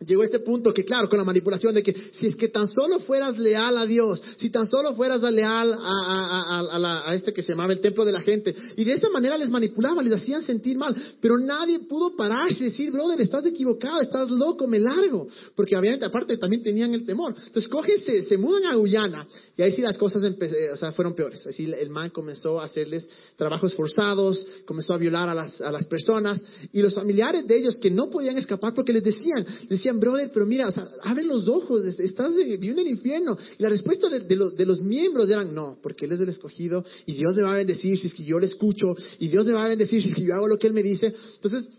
[0.05, 2.67] Llegó a este punto que, claro, con la manipulación de que si es que tan
[2.67, 7.73] solo fueras leal a Dios, si tan solo fueras leal a, este que se llamaba
[7.73, 10.95] el templo de la gente, y de esa manera les manipulaban, les hacían sentir mal,
[11.21, 16.05] pero nadie pudo pararse y decir, brother, estás equivocado, estás loco, me largo, porque obviamente
[16.05, 17.33] aparte también tenían el temor.
[17.38, 21.13] Entonces cogen, se, se mudan a Guyana, y ahí sí las cosas o sea, fueron
[21.13, 21.45] peores.
[21.47, 25.86] Así el man comenzó a hacerles trabajos forzados, comenzó a violar a las, a las
[25.86, 29.45] personas, y los familiares de ellos que no podían escapar porque les decían
[29.93, 33.38] brother, pero mira, o sea, abre los ojos, estás viviendo en el infierno.
[33.58, 37.13] Y la respuesta de, de, los miembros eran, no, porque Él es el escogido y
[37.13, 39.65] Dios me va a bendecir si es que yo le escucho y Dios me va
[39.65, 41.13] a bendecir si es que yo hago lo que Él me dice.
[41.36, 41.69] Entonces,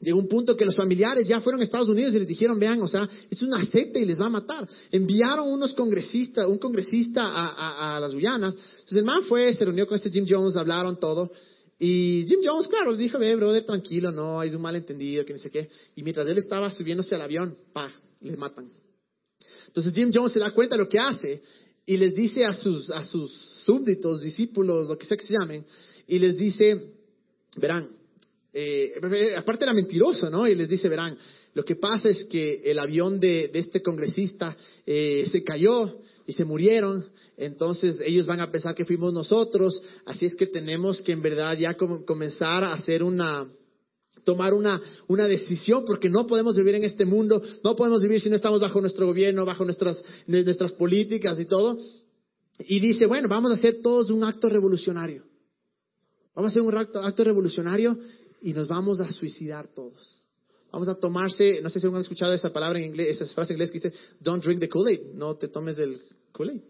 [0.00, 2.82] llegó un punto que los familiares ya fueron a Estados Unidos y les dijeron, vean,
[2.82, 4.68] o sea, es una secta y les va a matar.
[4.90, 8.54] Enviaron unos congresistas, un congresista a, a las Guyanas.
[8.54, 11.30] Entonces el man fue, se reunió con este Jim Jones, hablaron todo.
[11.78, 15.38] Y Jim Jones, claro, le dijo, ve, brother, tranquilo, no, hay un malentendido, que no
[15.38, 15.68] sé qué.
[15.94, 18.70] Y mientras él estaba subiéndose al avión, pa, le matan.
[19.66, 21.42] Entonces Jim Jones se da cuenta de lo que hace
[21.84, 23.30] y les dice a sus, a sus
[23.64, 25.64] súbditos, discípulos, lo que sea que se llamen,
[26.06, 26.94] y les dice,
[27.56, 27.88] verán,
[28.58, 30.48] eh, aparte era mentiroso, ¿no?
[30.48, 31.14] Y les dice, verán,
[31.52, 36.46] lo que pasa es que el avión de, este congresista eh, se cayó y se
[36.46, 37.04] murieron,
[37.36, 41.58] entonces ellos van a pensar que fuimos nosotros, así es que tenemos que en verdad
[41.58, 43.46] ya comenzar a hacer una
[44.24, 48.30] tomar una, una decisión, porque no podemos vivir en este mundo, no podemos vivir si
[48.30, 51.78] no estamos bajo nuestro gobierno, bajo nuestras, nuestras políticas y todo.
[52.60, 55.24] Y dice, bueno, vamos a hacer todos un acto revolucionario.
[56.34, 57.96] Vamos a hacer un acto, acto revolucionario
[58.46, 60.22] y nos vamos a suicidar todos.
[60.70, 63.56] Vamos a tomarse, no sé si han escuchado esa palabra en inglés, esa frase en
[63.56, 66.60] inglés que dice, don't drink the Kool-Aid, no te tomes del Kool-Aid.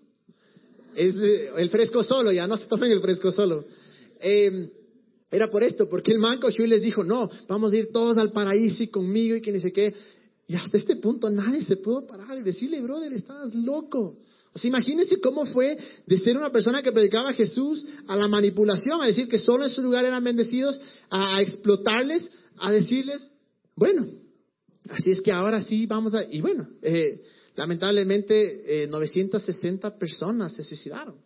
[0.95, 3.67] Es el fresco solo, ya no se tomen el fresco solo.
[4.21, 4.71] Eh,
[5.31, 8.33] era por esto, porque el manco Shui les dijo, no, vamos a ir todos al
[8.33, 9.93] paraíso y conmigo y que ni sé qué.
[10.47, 14.17] Y hasta este punto nadie se pudo parar y decirle, brother, estás loco.
[14.57, 18.27] O sea, imagínense cómo fue de ser una persona que predicaba a Jesús a la
[18.27, 23.21] manipulación, a decir que solo en su lugar eran bendecidos, a, explotarles, a decirles,
[23.75, 24.07] bueno,
[24.89, 26.25] así es que ahora sí vamos a...
[26.25, 27.21] Y bueno, eh,
[27.55, 31.17] lamentablemente eh, 960 personas se suicidaron.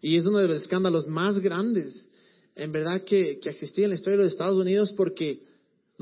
[0.00, 2.08] Y es uno de los escándalos más grandes
[2.54, 5.42] en verdad que, que existía en la historia de los Estados Unidos porque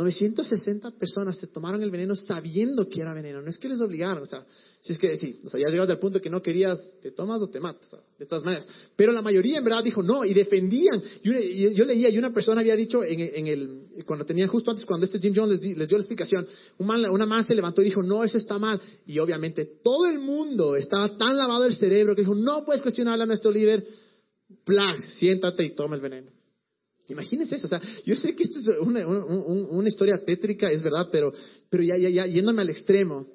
[0.01, 3.43] 960 personas se tomaron el veneno sabiendo que era veneno.
[3.43, 4.45] No es que les obligaron, o sea,
[4.81, 7.43] si es que sí, o sea, ya llegado al punto que no querías, te tomas
[7.43, 8.67] o te matas, de todas maneras.
[8.97, 11.03] Pero la mayoría en verdad dijo no y defendían.
[11.23, 15.05] Yo, leía y una persona había dicho en, en, el, cuando tenían justo antes, cuando
[15.05, 16.47] este Jim Jones les, dio la explicación,
[16.79, 18.81] una man se levantó y dijo no, eso está mal.
[19.07, 23.25] Y obviamente todo el mundo estaba tan lavado el cerebro que dijo no puedes cuestionarle
[23.25, 23.85] a nuestro líder.
[24.65, 26.39] Plag, siéntate y toma el veneno.
[27.11, 31.33] Imagínense eso, o sea, yo sé que esto es una, historia tétrica, es verdad, pero,
[31.68, 33.27] pero ya, ya, ya, yéndome al extremo,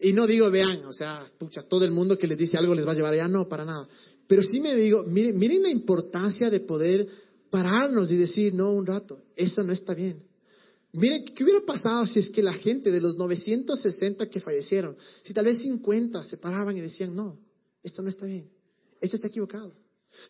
[0.00, 2.86] y no digo, vean, o sea, pucha, todo el mundo que les dice algo les
[2.86, 3.88] va a llevar allá, no, para nada.
[4.26, 7.06] Pero sí me digo, miren, miren la importancia de poder
[7.50, 10.22] pararnos y decir, no, un rato, eso no está bien.
[10.92, 15.32] Miren, ¿qué hubiera pasado si es que la gente de los 960 que fallecieron, si
[15.32, 17.38] tal vez 50 se paraban y decían, no,
[17.82, 18.48] esto no está bien,
[19.00, 19.74] esto está equivocado?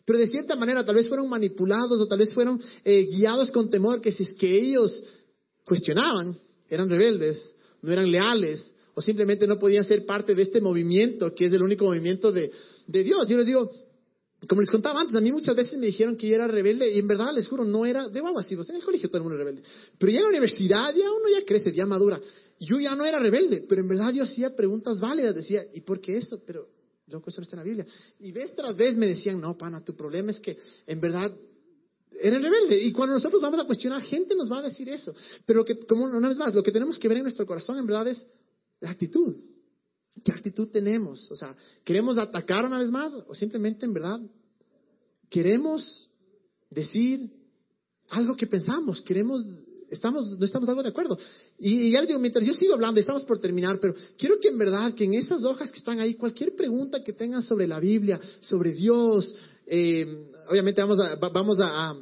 [0.05, 3.69] Pero de cierta manera tal vez fueron manipulados o tal vez fueron eh, guiados con
[3.69, 5.03] temor que si es que ellos
[5.65, 6.35] cuestionaban,
[6.69, 11.45] eran rebeldes, no eran leales o simplemente no podían ser parte de este movimiento que
[11.45, 12.51] es el único movimiento de,
[12.87, 13.27] Dios.
[13.27, 13.69] Yo les digo,
[14.47, 16.97] como les contaba antes, a mí muchas veces me dijeron que yo era rebelde y
[16.97, 18.55] en verdad les juro, no era de algo así.
[18.55, 19.61] en el colegio todo el mundo es rebelde.
[19.99, 22.19] Pero ya en la universidad ya uno ya crece, ya madura.
[22.59, 25.35] Yo ya no era rebelde, pero en verdad yo hacía preguntas válidas.
[25.35, 26.41] Decía, ¿y por qué eso?
[26.43, 26.67] Pero
[27.07, 27.85] Loco, eso no está en la Biblia.
[28.19, 31.31] Y vez tras vez me decían, no, pana, tu problema es que en verdad
[32.11, 32.81] eres rebelde.
[32.83, 35.15] Y cuando nosotros vamos a cuestionar, gente nos va a decir eso.
[35.45, 37.87] Pero que, como una vez más, lo que tenemos que ver en nuestro corazón en
[37.87, 38.25] verdad es
[38.81, 39.35] la actitud.
[40.23, 41.31] ¿Qué actitud tenemos?
[41.31, 43.13] O sea, ¿queremos atacar una vez más?
[43.13, 44.19] ¿O simplemente en verdad
[45.29, 46.09] queremos
[46.69, 47.29] decir
[48.09, 49.01] algo que pensamos?
[49.01, 49.43] ¿Queremos
[49.89, 51.17] estamos, no estamos algo de acuerdo.
[51.57, 54.57] Y, ya les digo, mientras yo sigo hablando, estamos por terminar, pero quiero que en
[54.57, 58.19] verdad, que en esas hojas que están ahí, cualquier pregunta que tengan sobre la Biblia,
[58.41, 61.95] sobre Dios, eh, obviamente vamos a, vamos a,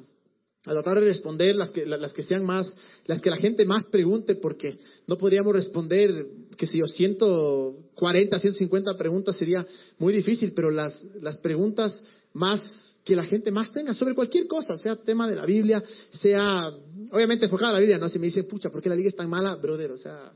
[0.63, 2.71] tratar de responder las que, las que sean más,
[3.05, 8.97] las que la gente más pregunte, porque no podríamos responder, que si yo 140, 150
[8.97, 9.65] preguntas sería
[9.99, 12.01] muy difícil, pero las, las preguntas
[12.33, 16.71] más que la gente más tenga sobre cualquier cosa, sea tema de la Biblia, sea,
[17.11, 19.15] obviamente enfocada a la Biblia, no si me dicen, pucha, ¿por qué la Biblia es
[19.15, 19.55] tan mala?
[19.57, 20.33] Brother, o sea,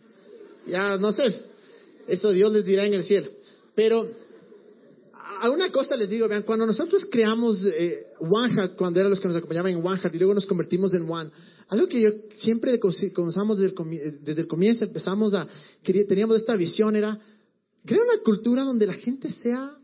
[0.68, 1.24] ya no sé,
[2.08, 3.32] eso Dios les dirá en el cielo.
[3.74, 4.06] Pero
[5.42, 9.28] a una cosa les digo, vean, cuando nosotros creamos eh, One cuando eran los que
[9.28, 11.32] nos acompañaban en One y luego nos convertimos en One,
[11.70, 15.48] algo que yo siempre comenzamos desde el, desde el comienzo, empezamos a,
[15.84, 17.20] teníamos esta visión, era
[17.84, 19.79] crear una cultura donde la gente sea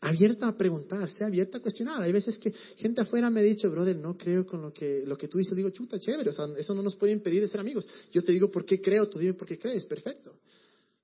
[0.00, 2.02] abierta a preguntar, sea abierta a cuestionar.
[2.02, 5.16] Hay veces que gente afuera me ha dicho, brother, no creo con lo que, lo
[5.16, 5.56] que tú dices.
[5.56, 7.86] Digo, chuta, chévere, o sea, eso no nos puede impedir de ser amigos.
[8.12, 10.34] Yo te digo por qué creo, tú dime por qué crees, perfecto.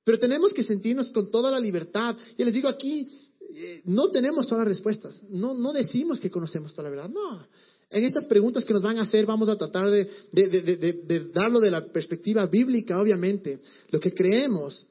[0.05, 2.17] Pero tenemos que sentirnos con toda la libertad.
[2.37, 3.09] Y les digo aquí,
[3.55, 5.19] eh, no tenemos todas las respuestas.
[5.31, 7.09] No, no decimos que conocemos toda la verdad.
[7.09, 7.47] No.
[7.91, 11.29] En estas preguntas que nos van a hacer vamos a tratar de, de, de, de
[11.33, 13.61] darlo de la perspectiva bíblica, obviamente.
[13.91, 14.87] Lo que creemos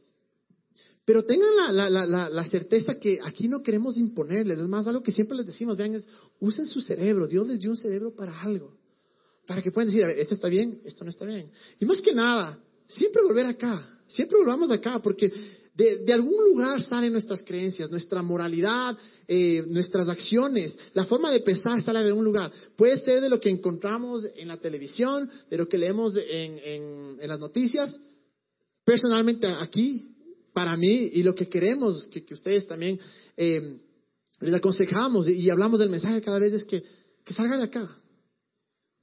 [1.06, 4.58] pero tengan la, la, la, certeza que aquí no queremos imponerles.
[4.58, 6.08] Es más, algo que siempre les decimos, vean, es
[6.40, 7.28] usen su cerebro.
[7.28, 8.78] Dios les dio un cerebro para algo.
[9.46, 11.52] Para que puedan decir, a ver, esto está bien, esto no está bien.
[11.78, 13.86] Y más que nada, siempre volver acá.
[14.08, 15.30] Siempre volvamos acá, porque
[15.76, 20.78] de, algún lugar salen nuestras creencias, nuestra moralidad, eh, nuestras acciones.
[20.94, 22.50] La forma de pensar sale de algún lugar.
[22.78, 27.40] Puede ser de lo que encontramos en la televisión, de lo que leemos en las
[27.40, 28.00] noticias.
[28.86, 30.13] Personalmente aquí
[30.54, 33.00] para mí y lo que queremos que, ustedes también
[33.36, 33.80] eh,
[34.40, 36.84] les aconsejamos y, hablamos del mensaje cada vez es que,
[37.24, 37.98] que salga de acá.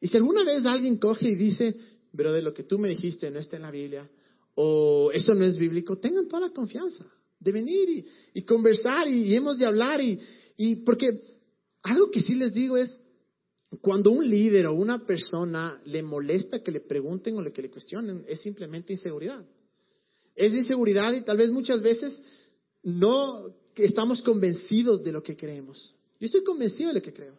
[0.00, 1.76] Y si alguna vez alguien coge y dice,
[2.16, 4.08] pero de lo que tú me dijiste no está en la Biblia,
[4.54, 7.04] o eso no es bíblico, tengan toda la confianza
[7.38, 10.00] de venir y, conversar y, hemos de hablar.
[10.00, 10.18] Y,
[10.56, 11.20] y porque
[11.82, 13.00] algo que sí les digo es,
[13.80, 18.24] cuando un líder o una persona le molesta que le pregunten o que le cuestionen,
[18.26, 19.44] es simplemente inseguridad.
[20.40, 22.18] Es inseguridad y tal vez muchas veces
[22.82, 25.94] no estamos convencidos de lo que creemos.
[26.18, 27.36] Yo estoy convencido de lo que creo.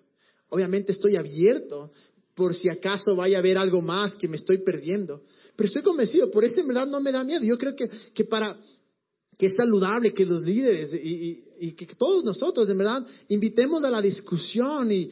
[0.49, 1.91] Obviamente estoy abierto
[2.35, 5.23] por si acaso vaya a haber algo más que me estoy perdiendo.
[5.55, 7.43] Pero estoy convencido, por eso en verdad no me da miedo.
[7.43, 8.55] Yo creo que, que para
[9.35, 13.89] que es saludable que los líderes y, y, que todos nosotros, en verdad, invitemos a
[13.89, 15.09] la discusión y,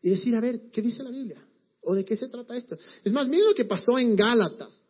[0.00, 1.44] y decir, a ver, ¿qué dice la Biblia?
[1.80, 2.78] ¿O de qué se trata esto?
[3.02, 4.80] Es más, miren lo que pasó en Gálatas.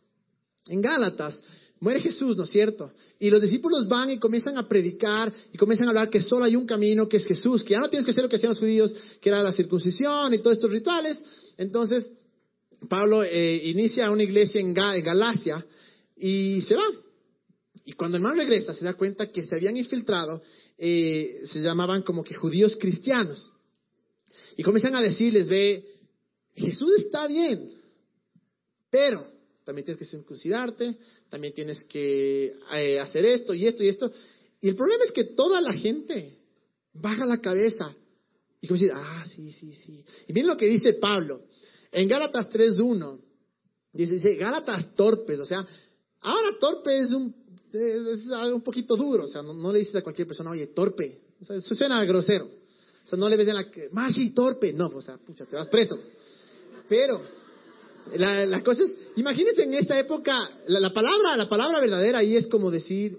[0.67, 1.41] En Gálatas
[1.83, 2.93] muere Jesús, ¿no es cierto?
[3.19, 6.55] Y los discípulos van y comienzan a predicar y comienzan a hablar que solo hay
[6.55, 8.61] un camino, que es Jesús, que ya no tienes que hacer lo que hacían los
[8.61, 11.21] judíos, que era la circuncisión y todos estos rituales.
[11.59, 12.09] Entonces,
[12.89, 15.67] Pablo eh, inicia una iglesia en, Galacia
[16.17, 16.87] y se va.
[17.85, 20.41] Y cuando el hermano regresa, se da cuenta que se habían infiltrado,
[20.79, 23.51] eh, se llamaban como que judíos cristianos.
[24.57, 25.85] Y comienzan a decirles, ve,
[26.55, 27.73] Jesús está bien,
[28.89, 29.27] pero
[29.65, 30.97] también tienes que circuncidarte,
[31.29, 34.11] también tienes que eh, hacer esto y esto y esto.
[34.61, 36.39] Y el problema es que toda la gente
[36.93, 37.95] baja la cabeza
[38.61, 40.05] y a decir, ah, sí, sí, sí.
[40.29, 41.43] Y miren lo que dice Pablo.
[41.91, 43.21] En Gálatas 3.1,
[43.93, 45.67] dice, dice, Gálatas torpes, o sea,
[46.21, 47.35] ahora torpe es un,
[47.73, 51.21] es algo un poquito duro, o sea, no, le dices a cualquier persona, oye, torpe,
[51.41, 52.49] o sea, eso suena grosero.
[53.05, 53.67] O sea, no le ves en la...
[53.91, 54.73] Más y torpe.
[54.73, 55.99] No, o sea, pucha, te vas preso.
[56.89, 57.21] Pero
[58.17, 60.37] la, la cosa es, imagínense en esta época,
[60.69, 63.19] la, palabra, la palabra verdadera ahí es como decir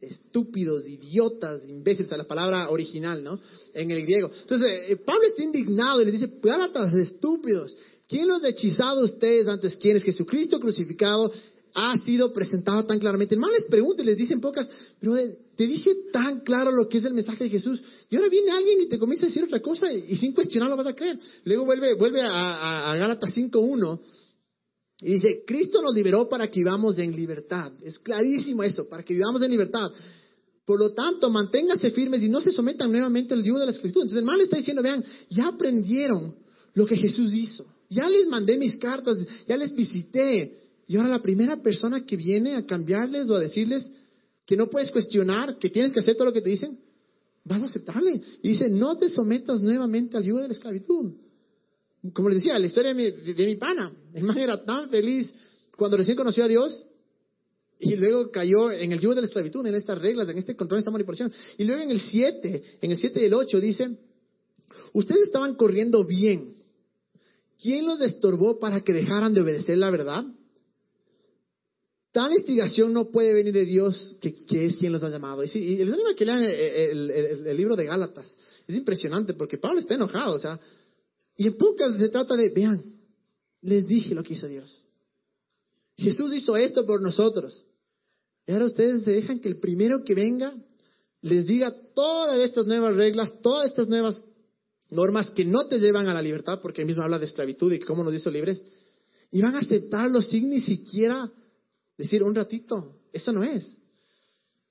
[0.00, 3.40] estúpidos, idiotas, imbéciles, a la palabra original, ¿no?
[3.72, 4.30] En el griego.
[4.42, 7.74] Entonces, eh, Pablo está indignado y le dice, gálatas estúpidos,
[8.08, 9.76] ¿quién los ha hechizado ustedes antes?
[9.76, 11.32] ¿Quién es Jesucristo crucificado?
[11.74, 13.34] Ha sido presentado tan claramente.
[13.34, 14.68] El mal les pregunta y les dicen pocas,
[15.00, 15.16] pero
[15.56, 18.80] te dije tan claro lo que es el mensaje de Jesús y ahora viene alguien
[18.82, 21.18] y te comienza a decir otra cosa y, sin cuestionarlo vas a creer.
[21.44, 24.00] Luego vuelve, vuelve a, a, Gálatas 5.1
[25.00, 27.72] y dice, Cristo nos liberó para que vivamos en libertad.
[27.82, 29.90] Es clarísimo eso, para que vivamos en libertad.
[30.64, 34.04] Por lo tanto, manténganse firmes y no se sometan nuevamente al yugo de la escritura.
[34.04, 36.36] Entonces el mal está diciendo, vean, ya aprendieron
[36.72, 37.66] lo que Jesús hizo.
[37.90, 42.56] Ya les mandé mis cartas, ya les visité, y ahora la primera persona que viene
[42.56, 43.90] a cambiarles o a decirles
[44.46, 46.78] que no puedes cuestionar, que tienes que hacer todo lo que te dicen,
[47.44, 48.20] vas a aceptarle.
[48.42, 51.12] Y dice, no te sometas nuevamente al yugo de la esclavitud.
[52.12, 55.34] Como les decía, la historia de mi, de, mi pana, el man era tan feliz
[55.76, 56.86] cuando recién conoció a Dios
[57.80, 60.78] y luego cayó en el yugo de la esclavitud, en estas reglas, en este control,
[60.78, 61.32] en esta manipulación.
[61.56, 63.98] Y luego en el 7, en el 7 y el 8 dice,
[64.92, 66.54] ustedes estaban corriendo bien.
[67.60, 70.26] ¿Quién los estorbó para que dejaran de obedecer la verdad?
[72.14, 75.42] Tal instigación no puede venir de Dios, que, es quien los ha llamado.
[75.42, 78.32] Y, sí, les animo que lean el, libro de Gálatas.
[78.68, 80.36] Es impresionante porque Pablo está enojado.
[80.36, 80.60] O sea,
[81.36, 82.80] y en pocas se trata de, vean,
[83.62, 84.86] les dije lo que hizo Dios.
[85.96, 87.64] Jesús hizo esto por nosotros.
[88.46, 90.54] Y ahora ustedes se dejan que el primero que venga
[91.20, 94.24] les diga todas estas nuevas reglas, todas estas nuevas
[94.88, 97.80] normas que no te llevan a la libertad, porque él mismo habla de esclavitud y
[97.80, 98.62] cómo nos hizo libres,
[99.32, 101.28] y van a aceptarlo sin ni siquiera
[101.96, 103.80] Decir, un ratito, eso no es.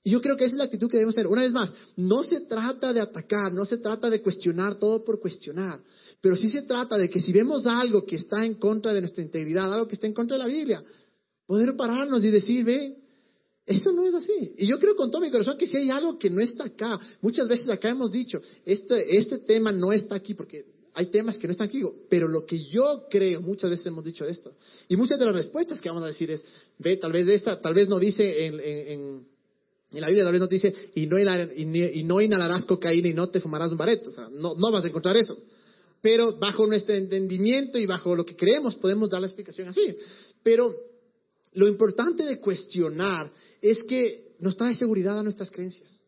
[0.03, 1.31] Y yo creo que esa es la actitud que debemos tener.
[1.31, 5.21] Una vez más, no se trata de atacar, no se trata de cuestionar todo por
[5.21, 5.79] cuestionar,
[6.19, 9.23] pero sí se trata de que si vemos algo que está en contra de nuestra
[9.23, 10.83] integridad, algo que está en contra de la Biblia,
[11.45, 12.97] poder pararnos y decir, ve,
[13.65, 14.53] eso no es así.
[14.57, 16.99] Y yo creo con todo mi corazón que si hay algo que no está acá,
[17.21, 21.47] muchas veces acá hemos dicho, este, este tema no está aquí porque hay temas que
[21.47, 24.53] no están aquí, pero lo que yo creo, muchas veces hemos dicho esto,
[24.87, 26.43] y muchas de las respuestas que vamos a decir es,
[26.77, 29.27] ve, tal vez de esta, tal vez no dice en, en,
[29.91, 33.29] en la Biblia, tal vez no dice, y no, y no inhalarás cocaína y no
[33.29, 35.37] te fumarás un bareto, o sea, no, no vas a encontrar eso.
[36.01, 39.95] Pero bajo nuestro entendimiento y bajo lo que creemos podemos dar la explicación así.
[40.43, 40.69] Pero
[41.53, 46.03] lo importante de cuestionar es que nos trae seguridad a nuestras creencias.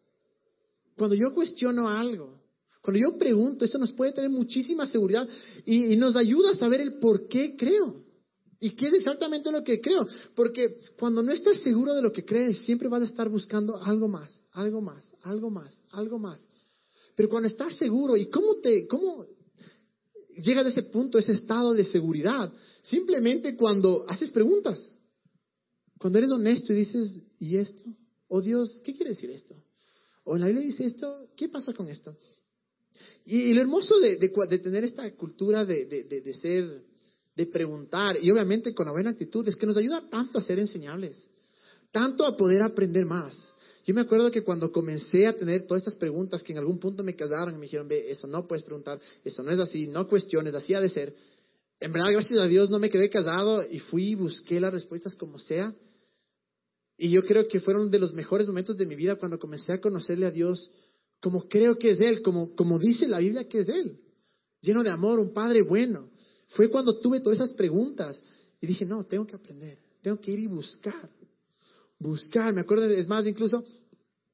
[0.98, 2.42] Cuando yo cuestiono algo,
[2.86, 5.28] cuando yo pregunto, eso nos puede tener muchísima seguridad
[5.66, 8.04] y, nos ayuda a saber el por qué creo.
[8.60, 10.06] ¿Y qué es exactamente lo que creo?
[10.36, 14.08] Porque cuando no estás seguro de lo que crees, siempre vas a estar buscando algo
[14.08, 16.40] más, algo más, algo más, algo más.
[17.16, 19.26] Pero cuando estás seguro, ¿y cómo te, cómo
[20.38, 22.54] llegas a ese punto, ese estado de seguridad?
[22.84, 24.94] Simplemente cuando haces preguntas.
[25.98, 27.82] Cuando eres honesto y dices, ¿y esto?
[28.28, 29.56] Oh Dios, ¿qué quiere decir esto?
[30.24, 32.16] O la Biblia dice esto, ¿qué pasa con esto?
[33.26, 34.18] Y, lo hermoso de,
[34.60, 36.84] tener esta cultura de, ser,
[37.36, 40.60] de preguntar, y obviamente con la buena actitud, es que nos ayuda tanto a ser
[40.60, 41.28] enseñables,
[41.92, 43.52] tanto a poder aprender más.
[43.84, 47.04] Yo me acuerdo que cuando comencé a tener todas estas preguntas que en algún punto
[47.04, 50.08] me quedaron y me dijeron, ve, eso no puedes preguntar, eso no es así, no
[50.08, 51.14] cuestiones, así ha de ser.
[51.80, 55.16] En verdad, gracias a Dios, no me quedé callado y fui y busqué las respuestas
[55.16, 55.74] como sea.
[56.98, 59.82] Y yo creo que fueron de los mejores momentos de mi vida cuando comencé a
[59.82, 60.70] conocerle a Dios
[61.26, 64.00] como creo que es Él, como, como dice la Biblia que es Él.
[64.62, 66.12] Lleno de amor, un Padre bueno.
[66.50, 68.22] Fue cuando tuve todas esas preguntas
[68.62, 71.10] y dije, no, tengo que aprender, tengo que ir y buscar.
[71.98, 73.66] Buscar, me acuerdo, es más, incluso,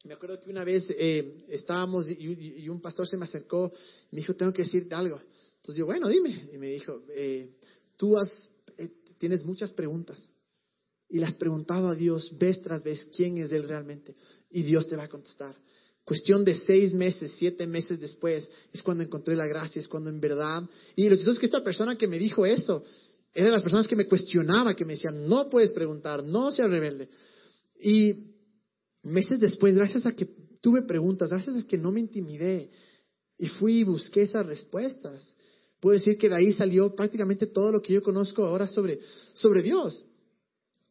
[0.04, 3.72] me acuerdo que una vez eh, estábamos y, un pastor se me acercó
[4.12, 5.18] y me dijo, tengo que decirte algo.
[5.56, 6.50] Entonces yo, bueno, dime.
[6.52, 7.56] Y me dijo, eh,
[7.96, 8.30] tú has,
[8.78, 10.20] eh, tienes muchas preguntas
[11.08, 14.14] y las has preguntado a Dios vez tras vez quién es Él realmente
[14.50, 15.56] y Dios te va a contestar.
[16.04, 20.20] Cuestión de seis meses, siete meses después, es cuando encontré la gracia, es cuando en
[20.20, 20.64] verdad...
[20.96, 22.84] Y lo chistoso es que esta persona que me dijo eso,
[23.34, 26.70] era de las personas que me cuestionaba, que me decían, no puedes preguntar, no seas
[26.70, 27.08] rebelde.
[27.80, 28.32] Y
[29.04, 30.28] meses después, gracias a que
[30.60, 32.70] tuve preguntas, gracias a que no me intimidé
[33.38, 35.36] y fui y busqué esas respuestas,
[35.80, 39.00] puedo decir que de ahí salió prácticamente todo lo que yo conozco ahora sobre,
[39.34, 40.06] sobre Dios.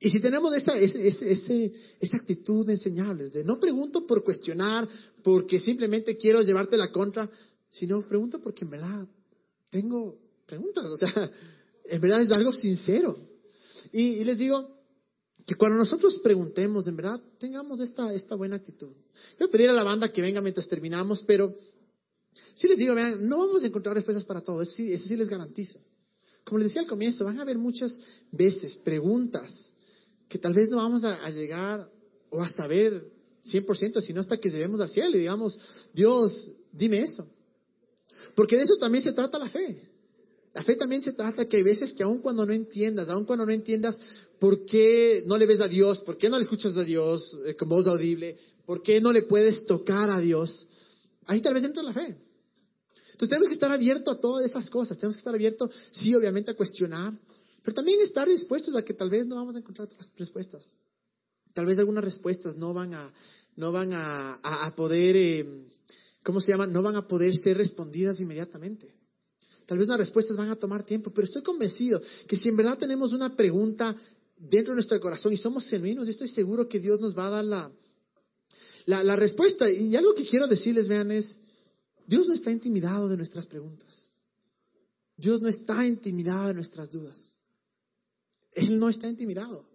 [0.02, 4.88] Y si tenemos esa, esa actitud de enseñables, de no pregunto por cuestionar,
[5.22, 7.28] porque simplemente quiero llevarte la contra,
[7.68, 9.06] sino pregunto porque en verdad
[9.68, 11.30] tengo preguntas, o sea,
[11.84, 13.14] en verdad es algo sincero.
[13.92, 14.78] Y, les digo
[15.46, 18.92] que cuando nosotros preguntemos, en verdad, tengamos esta, esta buena actitud.
[19.38, 21.54] Voy a pedir a la banda que venga mientras terminamos, pero
[22.54, 25.16] si les digo, vean, no vamos a encontrar respuestas para todo, eso sí, eso sí
[25.16, 25.78] les garantizo.
[26.44, 27.98] Como les decía al comienzo, van a haber muchas
[28.32, 29.74] veces preguntas
[30.30, 31.90] que tal vez no vamos a, llegar
[32.30, 33.04] o a saber
[33.44, 35.58] 100%, sino hasta que lleguemos al cielo y digamos,
[35.92, 37.26] Dios, dime eso.
[38.36, 39.82] Porque de eso también se trata la fe.
[40.54, 43.44] La fe también se trata que hay veces que aun cuando no entiendas, aun cuando
[43.44, 43.98] no entiendas
[44.38, 47.56] por qué no le ves a Dios, por qué no le escuchas a Dios eh,
[47.56, 50.68] con voz audible, por qué no le puedes tocar a Dios,
[51.26, 52.16] ahí tal vez entra la fe.
[53.12, 56.52] Entonces tenemos que estar abiertos a todas esas cosas, tenemos que estar abiertos, sí, obviamente
[56.52, 57.14] a cuestionar,
[57.62, 60.72] pero también estar dispuestos a que tal vez no vamos a encontrar otras respuestas.
[61.52, 63.12] Tal vez algunas respuestas no van a,
[63.56, 65.66] no van a, poder, eh,
[66.22, 66.66] ¿cómo se llama?
[66.66, 68.94] No van a poder ser respondidas inmediatamente.
[69.66, 72.78] Tal vez las respuestas van a tomar tiempo, pero estoy convencido que si en verdad
[72.78, 73.94] tenemos una pregunta
[74.36, 77.30] dentro de nuestro corazón y somos genuinos, yo estoy seguro que Dios nos va a
[77.30, 77.70] dar la,
[78.86, 79.70] la, la respuesta.
[79.70, 81.38] Y algo que quiero decirles, vean, es,
[82.06, 84.10] Dios no está intimidado de nuestras preguntas.
[85.16, 87.36] Dios no está intimidado de nuestras dudas.
[88.52, 89.68] Él no está intimidado.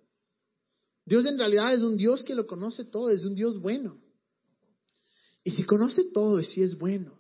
[1.06, 4.02] Dios en realidad es un Dios que lo conoce todo, es un Dios bueno.
[5.44, 7.20] Y si conoce todo y si es bueno,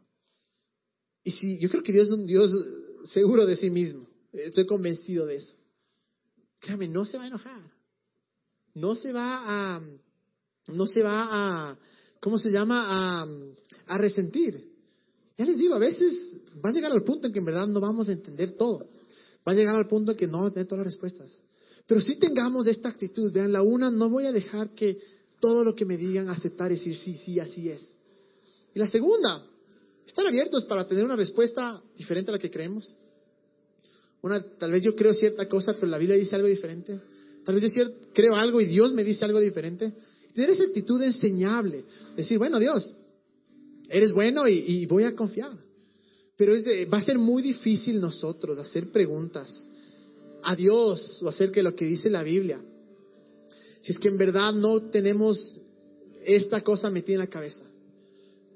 [1.23, 2.51] y si yo creo que Dios es un Dios
[3.05, 5.55] seguro de sí mismo, estoy convencido de eso.
[6.59, 7.71] Créame, no se va a enojar.
[8.75, 9.81] No se va a,
[10.67, 11.29] no se va
[11.69, 11.79] a,
[12.19, 13.23] ¿cómo se llama?
[13.87, 14.71] A, resentir.
[15.37, 17.79] Ya les digo, a veces va a llegar al punto en que en verdad no
[17.79, 18.89] vamos a entender todo.
[19.47, 21.41] Va a llegar al punto que no vamos a tener todas las respuestas.
[21.87, 24.97] Pero si tengamos esta actitud, vean, la una, no voy a dejar que
[25.39, 27.95] todo lo que me digan aceptar decir sí, sí, así es.
[28.73, 29.45] Y la segunda,
[30.05, 32.97] estar abiertos para tener una respuesta diferente a la que creemos.
[34.21, 36.99] Una, tal vez yo creo cierta cosa, pero la Biblia dice algo diferente.
[37.45, 37.83] Tal vez yo
[38.13, 39.93] creo algo y Dios me dice algo diferente.
[40.33, 41.85] Tener esa actitud enseñable.
[42.15, 42.93] Decir, bueno, Dios,
[43.87, 45.51] eres bueno y, voy a confiar.
[46.37, 49.49] Pero es va a ser muy difícil nosotros hacer preguntas
[50.43, 52.61] a Dios o acerca de lo que dice la Biblia,
[53.79, 55.61] si es que en verdad no tenemos
[56.25, 57.65] esta cosa metida en la cabeza,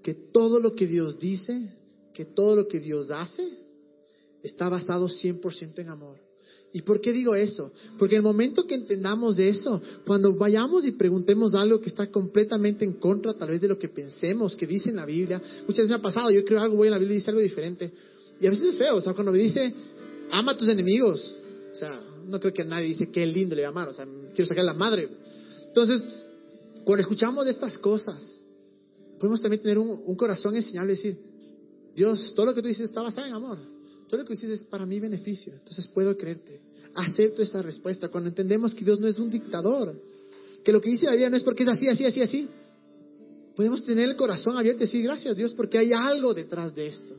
[0.03, 1.73] que todo lo que Dios dice,
[2.13, 3.47] que todo lo que Dios hace,
[4.43, 6.28] está basado 100% en amor.
[6.71, 7.71] ¿Y por qué digo eso?
[7.97, 12.93] Porque el momento que entendamos eso, cuando vayamos y preguntemos algo que está completamente en
[12.93, 15.95] contra tal vez de lo que pensemos, que dice en la Biblia, muchas veces me
[15.95, 17.91] ha pasado, yo creo algo, voy en la Biblia y dice algo diferente.
[18.39, 19.73] Y a veces es feo, o sea, cuando me dice,
[20.31, 21.35] ama a tus enemigos,
[21.71, 24.05] o sea, no creo que nadie dice qué lindo le amar, o sea,
[24.35, 25.09] quiero sacar a la madre.
[25.67, 26.03] Entonces,
[26.83, 28.39] cuando escuchamos estas cosas,
[29.19, 31.17] podemos también tener un, corazón enseñable y decir,
[31.95, 33.57] Dios, todo lo que tú dices está basado en amor.
[34.09, 35.53] Todo lo que dices es para mi beneficio.
[35.53, 36.59] Entonces puedo creerte.
[36.95, 38.09] Acepto esa respuesta.
[38.09, 39.95] Cuando entendemos que Dios no es un dictador,
[40.63, 42.49] que lo que dice la Biblia no es porque es así, así, así, así.
[43.55, 47.15] Podemos tener el corazón abierto y decir, gracias Dios, porque hay algo detrás de esto.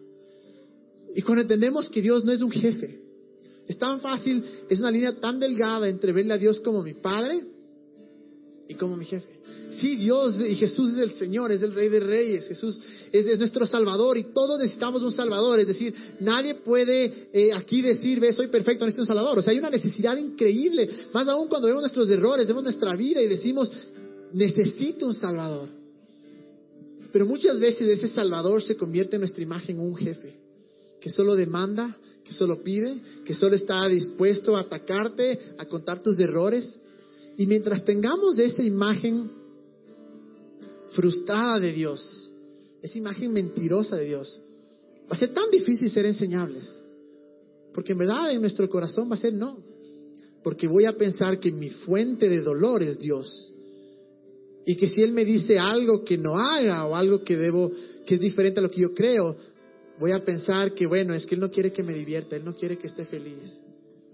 [1.14, 3.00] Y cuando entendemos que Dios no es un jefe,
[3.68, 7.44] es tan fácil, es una línea tan delgada entre verle a Dios como mi Padre
[8.70, 9.28] y como mi jefe.
[9.72, 12.78] Sí, Dios y Jesús es el Señor, es el Rey de Reyes, Jesús
[13.10, 15.58] es, nuestro Salvador y todos necesitamos un Salvador.
[15.58, 19.40] Es decir, nadie puede eh, aquí decir, ve, soy perfecto, necesito un Salvador.
[19.40, 23.20] O sea, hay una necesidad increíble, más aún cuando vemos nuestros errores, vemos nuestra vida
[23.20, 23.72] y decimos,
[24.32, 25.68] necesito un Salvador.
[27.12, 30.36] Pero muchas veces ese Salvador se convierte en nuestra imagen en un jefe,
[31.00, 36.20] que solo demanda, que solo pide, que solo está dispuesto a atacarte, a contar tus
[36.20, 36.78] errores.
[37.40, 39.30] Y mientras tengamos esa imagen
[40.90, 42.30] frustrada de Dios,
[42.82, 44.38] esa imagen mentirosa de Dios,
[45.10, 46.84] va a ser tan difícil ser enseñables.
[47.72, 49.56] Porque en verdad en nuestro corazón va a ser no.
[50.44, 53.54] Porque voy a pensar que mi fuente de dolor es Dios.
[54.66, 57.72] Y que si Él me dice algo que no haga o algo que debo,
[58.04, 59.34] que es diferente a lo que yo creo,
[59.98, 62.54] voy a pensar que bueno, es que Él no quiere que me divierta, Él no
[62.54, 63.62] quiere que esté feliz.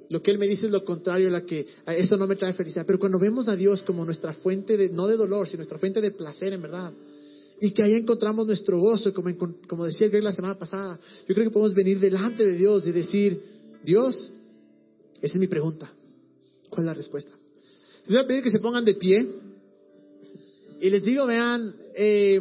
[0.08, 2.52] Lo que Él me dice es lo contrario a la que esto no me trae
[2.52, 2.84] felicidad.
[2.86, 6.00] Pero cuando vemos a Dios como nuestra fuente de, no de dolor, sino nuestra fuente
[6.00, 6.92] de placer en verdad,
[7.60, 9.30] y que ahí encontramos nuestro gozo, como,
[9.66, 12.92] como decía Greg la semana pasada, yo creo que podemos venir delante de Dios y
[12.92, 13.40] decir,
[13.82, 14.32] Dios,
[15.20, 15.90] esa es mi pregunta.
[16.68, 17.32] ¿Cuál es la respuesta?
[18.06, 19.26] Les voy a pedir que se pongan de pie
[20.80, 22.40] y les digo, vean, eh,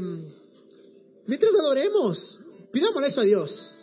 [1.25, 2.39] mientras adoremos,
[2.71, 3.74] pidámosle eso a Dios.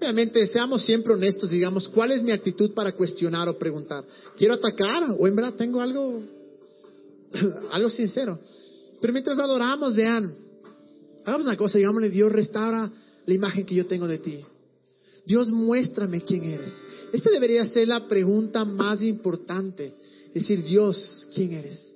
[0.00, 4.02] Obviamente, seamos siempre honestos, digamos, ¿cuál es mi actitud para cuestionar o preguntar?
[4.34, 6.22] ¿Quiero atacar o en verdad tengo algo,
[7.70, 8.40] algo sincero?
[8.98, 10.34] Pero mientras adoramos, vean,
[11.22, 12.90] hagamos una cosa, digámosle, Dios restaura
[13.26, 14.40] la imagen que yo tengo de ti.
[15.26, 16.72] Dios, muéstrame quién eres.
[17.12, 19.92] Esta debería ser la pregunta más importante.
[20.32, 21.89] Decir, Dios, ¿quién eres?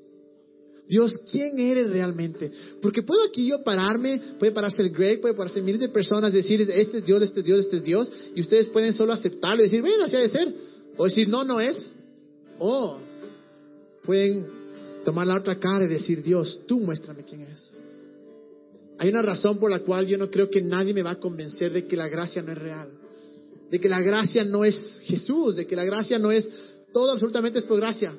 [0.89, 2.51] Dios, ¿quién eres realmente?
[2.82, 6.61] Porque puedo aquí yo pararme, puede pararse el Greg, puede pararse miles de personas, decir,
[6.61, 9.64] este es Dios, este es Dios, este es Dios, y ustedes pueden solo aceptarlo y
[9.64, 10.55] decir, bueno, así ha de ser.
[10.97, 11.93] O decir, no, no es.
[12.59, 12.99] O
[14.05, 14.47] pueden
[15.05, 17.72] tomar la otra cara y decir, Dios, tú muéstrame quién es.
[18.99, 21.72] Hay una razón por la cual yo no creo que nadie me va a convencer
[21.72, 22.91] de que la gracia no es real,
[23.70, 26.49] de que la gracia no es Jesús, de que la gracia no es
[26.93, 28.14] todo absolutamente es por gracia.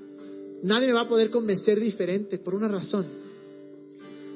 [0.66, 3.06] Nadie me va a poder convencer diferente por una razón.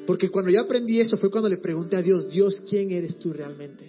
[0.06, 3.34] Porque cuando yo aprendí eso fue cuando le pregunté a Dios, Dios, ¿quién eres tú
[3.34, 3.84] realmente?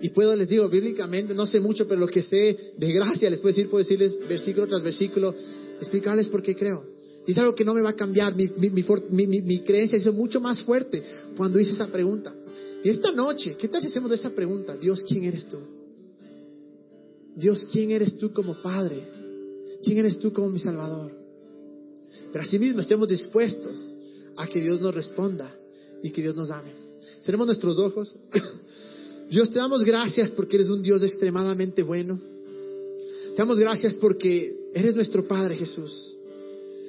[0.00, 3.40] Y puedo, les digo, bíblicamente, no sé mucho, pero lo que sé de gracia, les
[3.40, 5.32] puedo decir, puedo decirles versículo tras versículo,
[5.78, 6.84] explicarles por qué creo.
[7.28, 10.12] Y es algo que no me va a cambiar, mi, mi, mi, mi creencia hizo
[10.12, 11.00] mucho más fuerte
[11.36, 12.34] cuando hice esa pregunta.
[12.82, 14.76] Y esta noche, ¿qué tal si hacemos de esa pregunta?
[14.76, 15.58] Dios, ¿quién eres tú?
[17.36, 19.23] Dios, ¿quién eres tú como Padre?
[19.84, 21.12] ¿Quién eres tú como mi Salvador?
[22.32, 23.94] Pero asimismo estemos dispuestos
[24.36, 25.54] a que Dios nos responda
[26.02, 26.72] y que Dios nos ame.
[27.20, 28.16] Seremos nuestros ojos.
[29.30, 32.18] Dios, te damos gracias porque eres un Dios extremadamente bueno.
[32.18, 36.16] Te damos gracias porque eres nuestro Padre Jesús.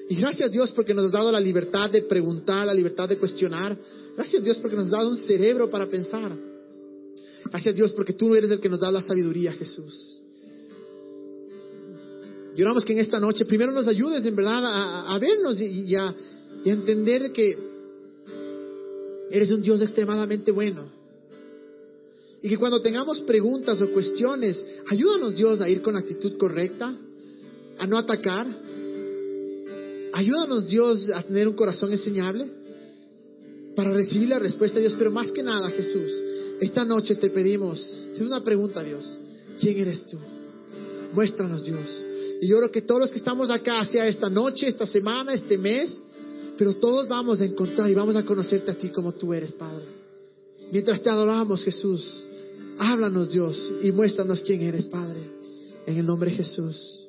[0.09, 3.77] Y gracias Dios porque nos has dado la libertad de preguntar, la libertad de cuestionar.
[4.15, 6.35] Gracias Dios porque nos has dado un cerebro para pensar.
[7.45, 10.21] Gracias Dios porque tú eres el que nos da la sabiduría, Jesús.
[12.55, 14.61] Lloramos que en esta noche primero nos ayudes en verdad
[15.07, 16.15] a, vernos y, a,
[16.63, 17.57] entender que
[19.29, 20.89] eres un Dios extremadamente bueno.
[22.41, 26.95] Y que cuando tengamos preguntas o cuestiones, ayúdanos Dios a ir con actitud correcta,
[27.77, 28.47] a no atacar.
[30.13, 32.49] Ayúdanos Dios a tener un corazón enseñable
[33.75, 34.95] para recibir la respuesta de Dios.
[34.97, 36.23] Pero más que nada, Jesús,
[36.61, 39.17] esta noche te pedimos, es una pregunta Dios,
[39.59, 40.17] ¿quién eres tú?
[41.13, 42.14] Muéstranos Dios.
[42.41, 45.57] Y yo creo que todos los que estamos acá, sea esta noche, esta semana, este
[45.57, 46.03] mes,
[46.57, 49.85] pero todos vamos a encontrar y vamos a conocerte a ti como tú eres, Padre.
[50.71, 52.25] Mientras te adoramos, Jesús,
[52.77, 55.29] háblanos Dios y muéstranos quién eres, Padre.
[55.85, 57.04] En el nombre de Jesús.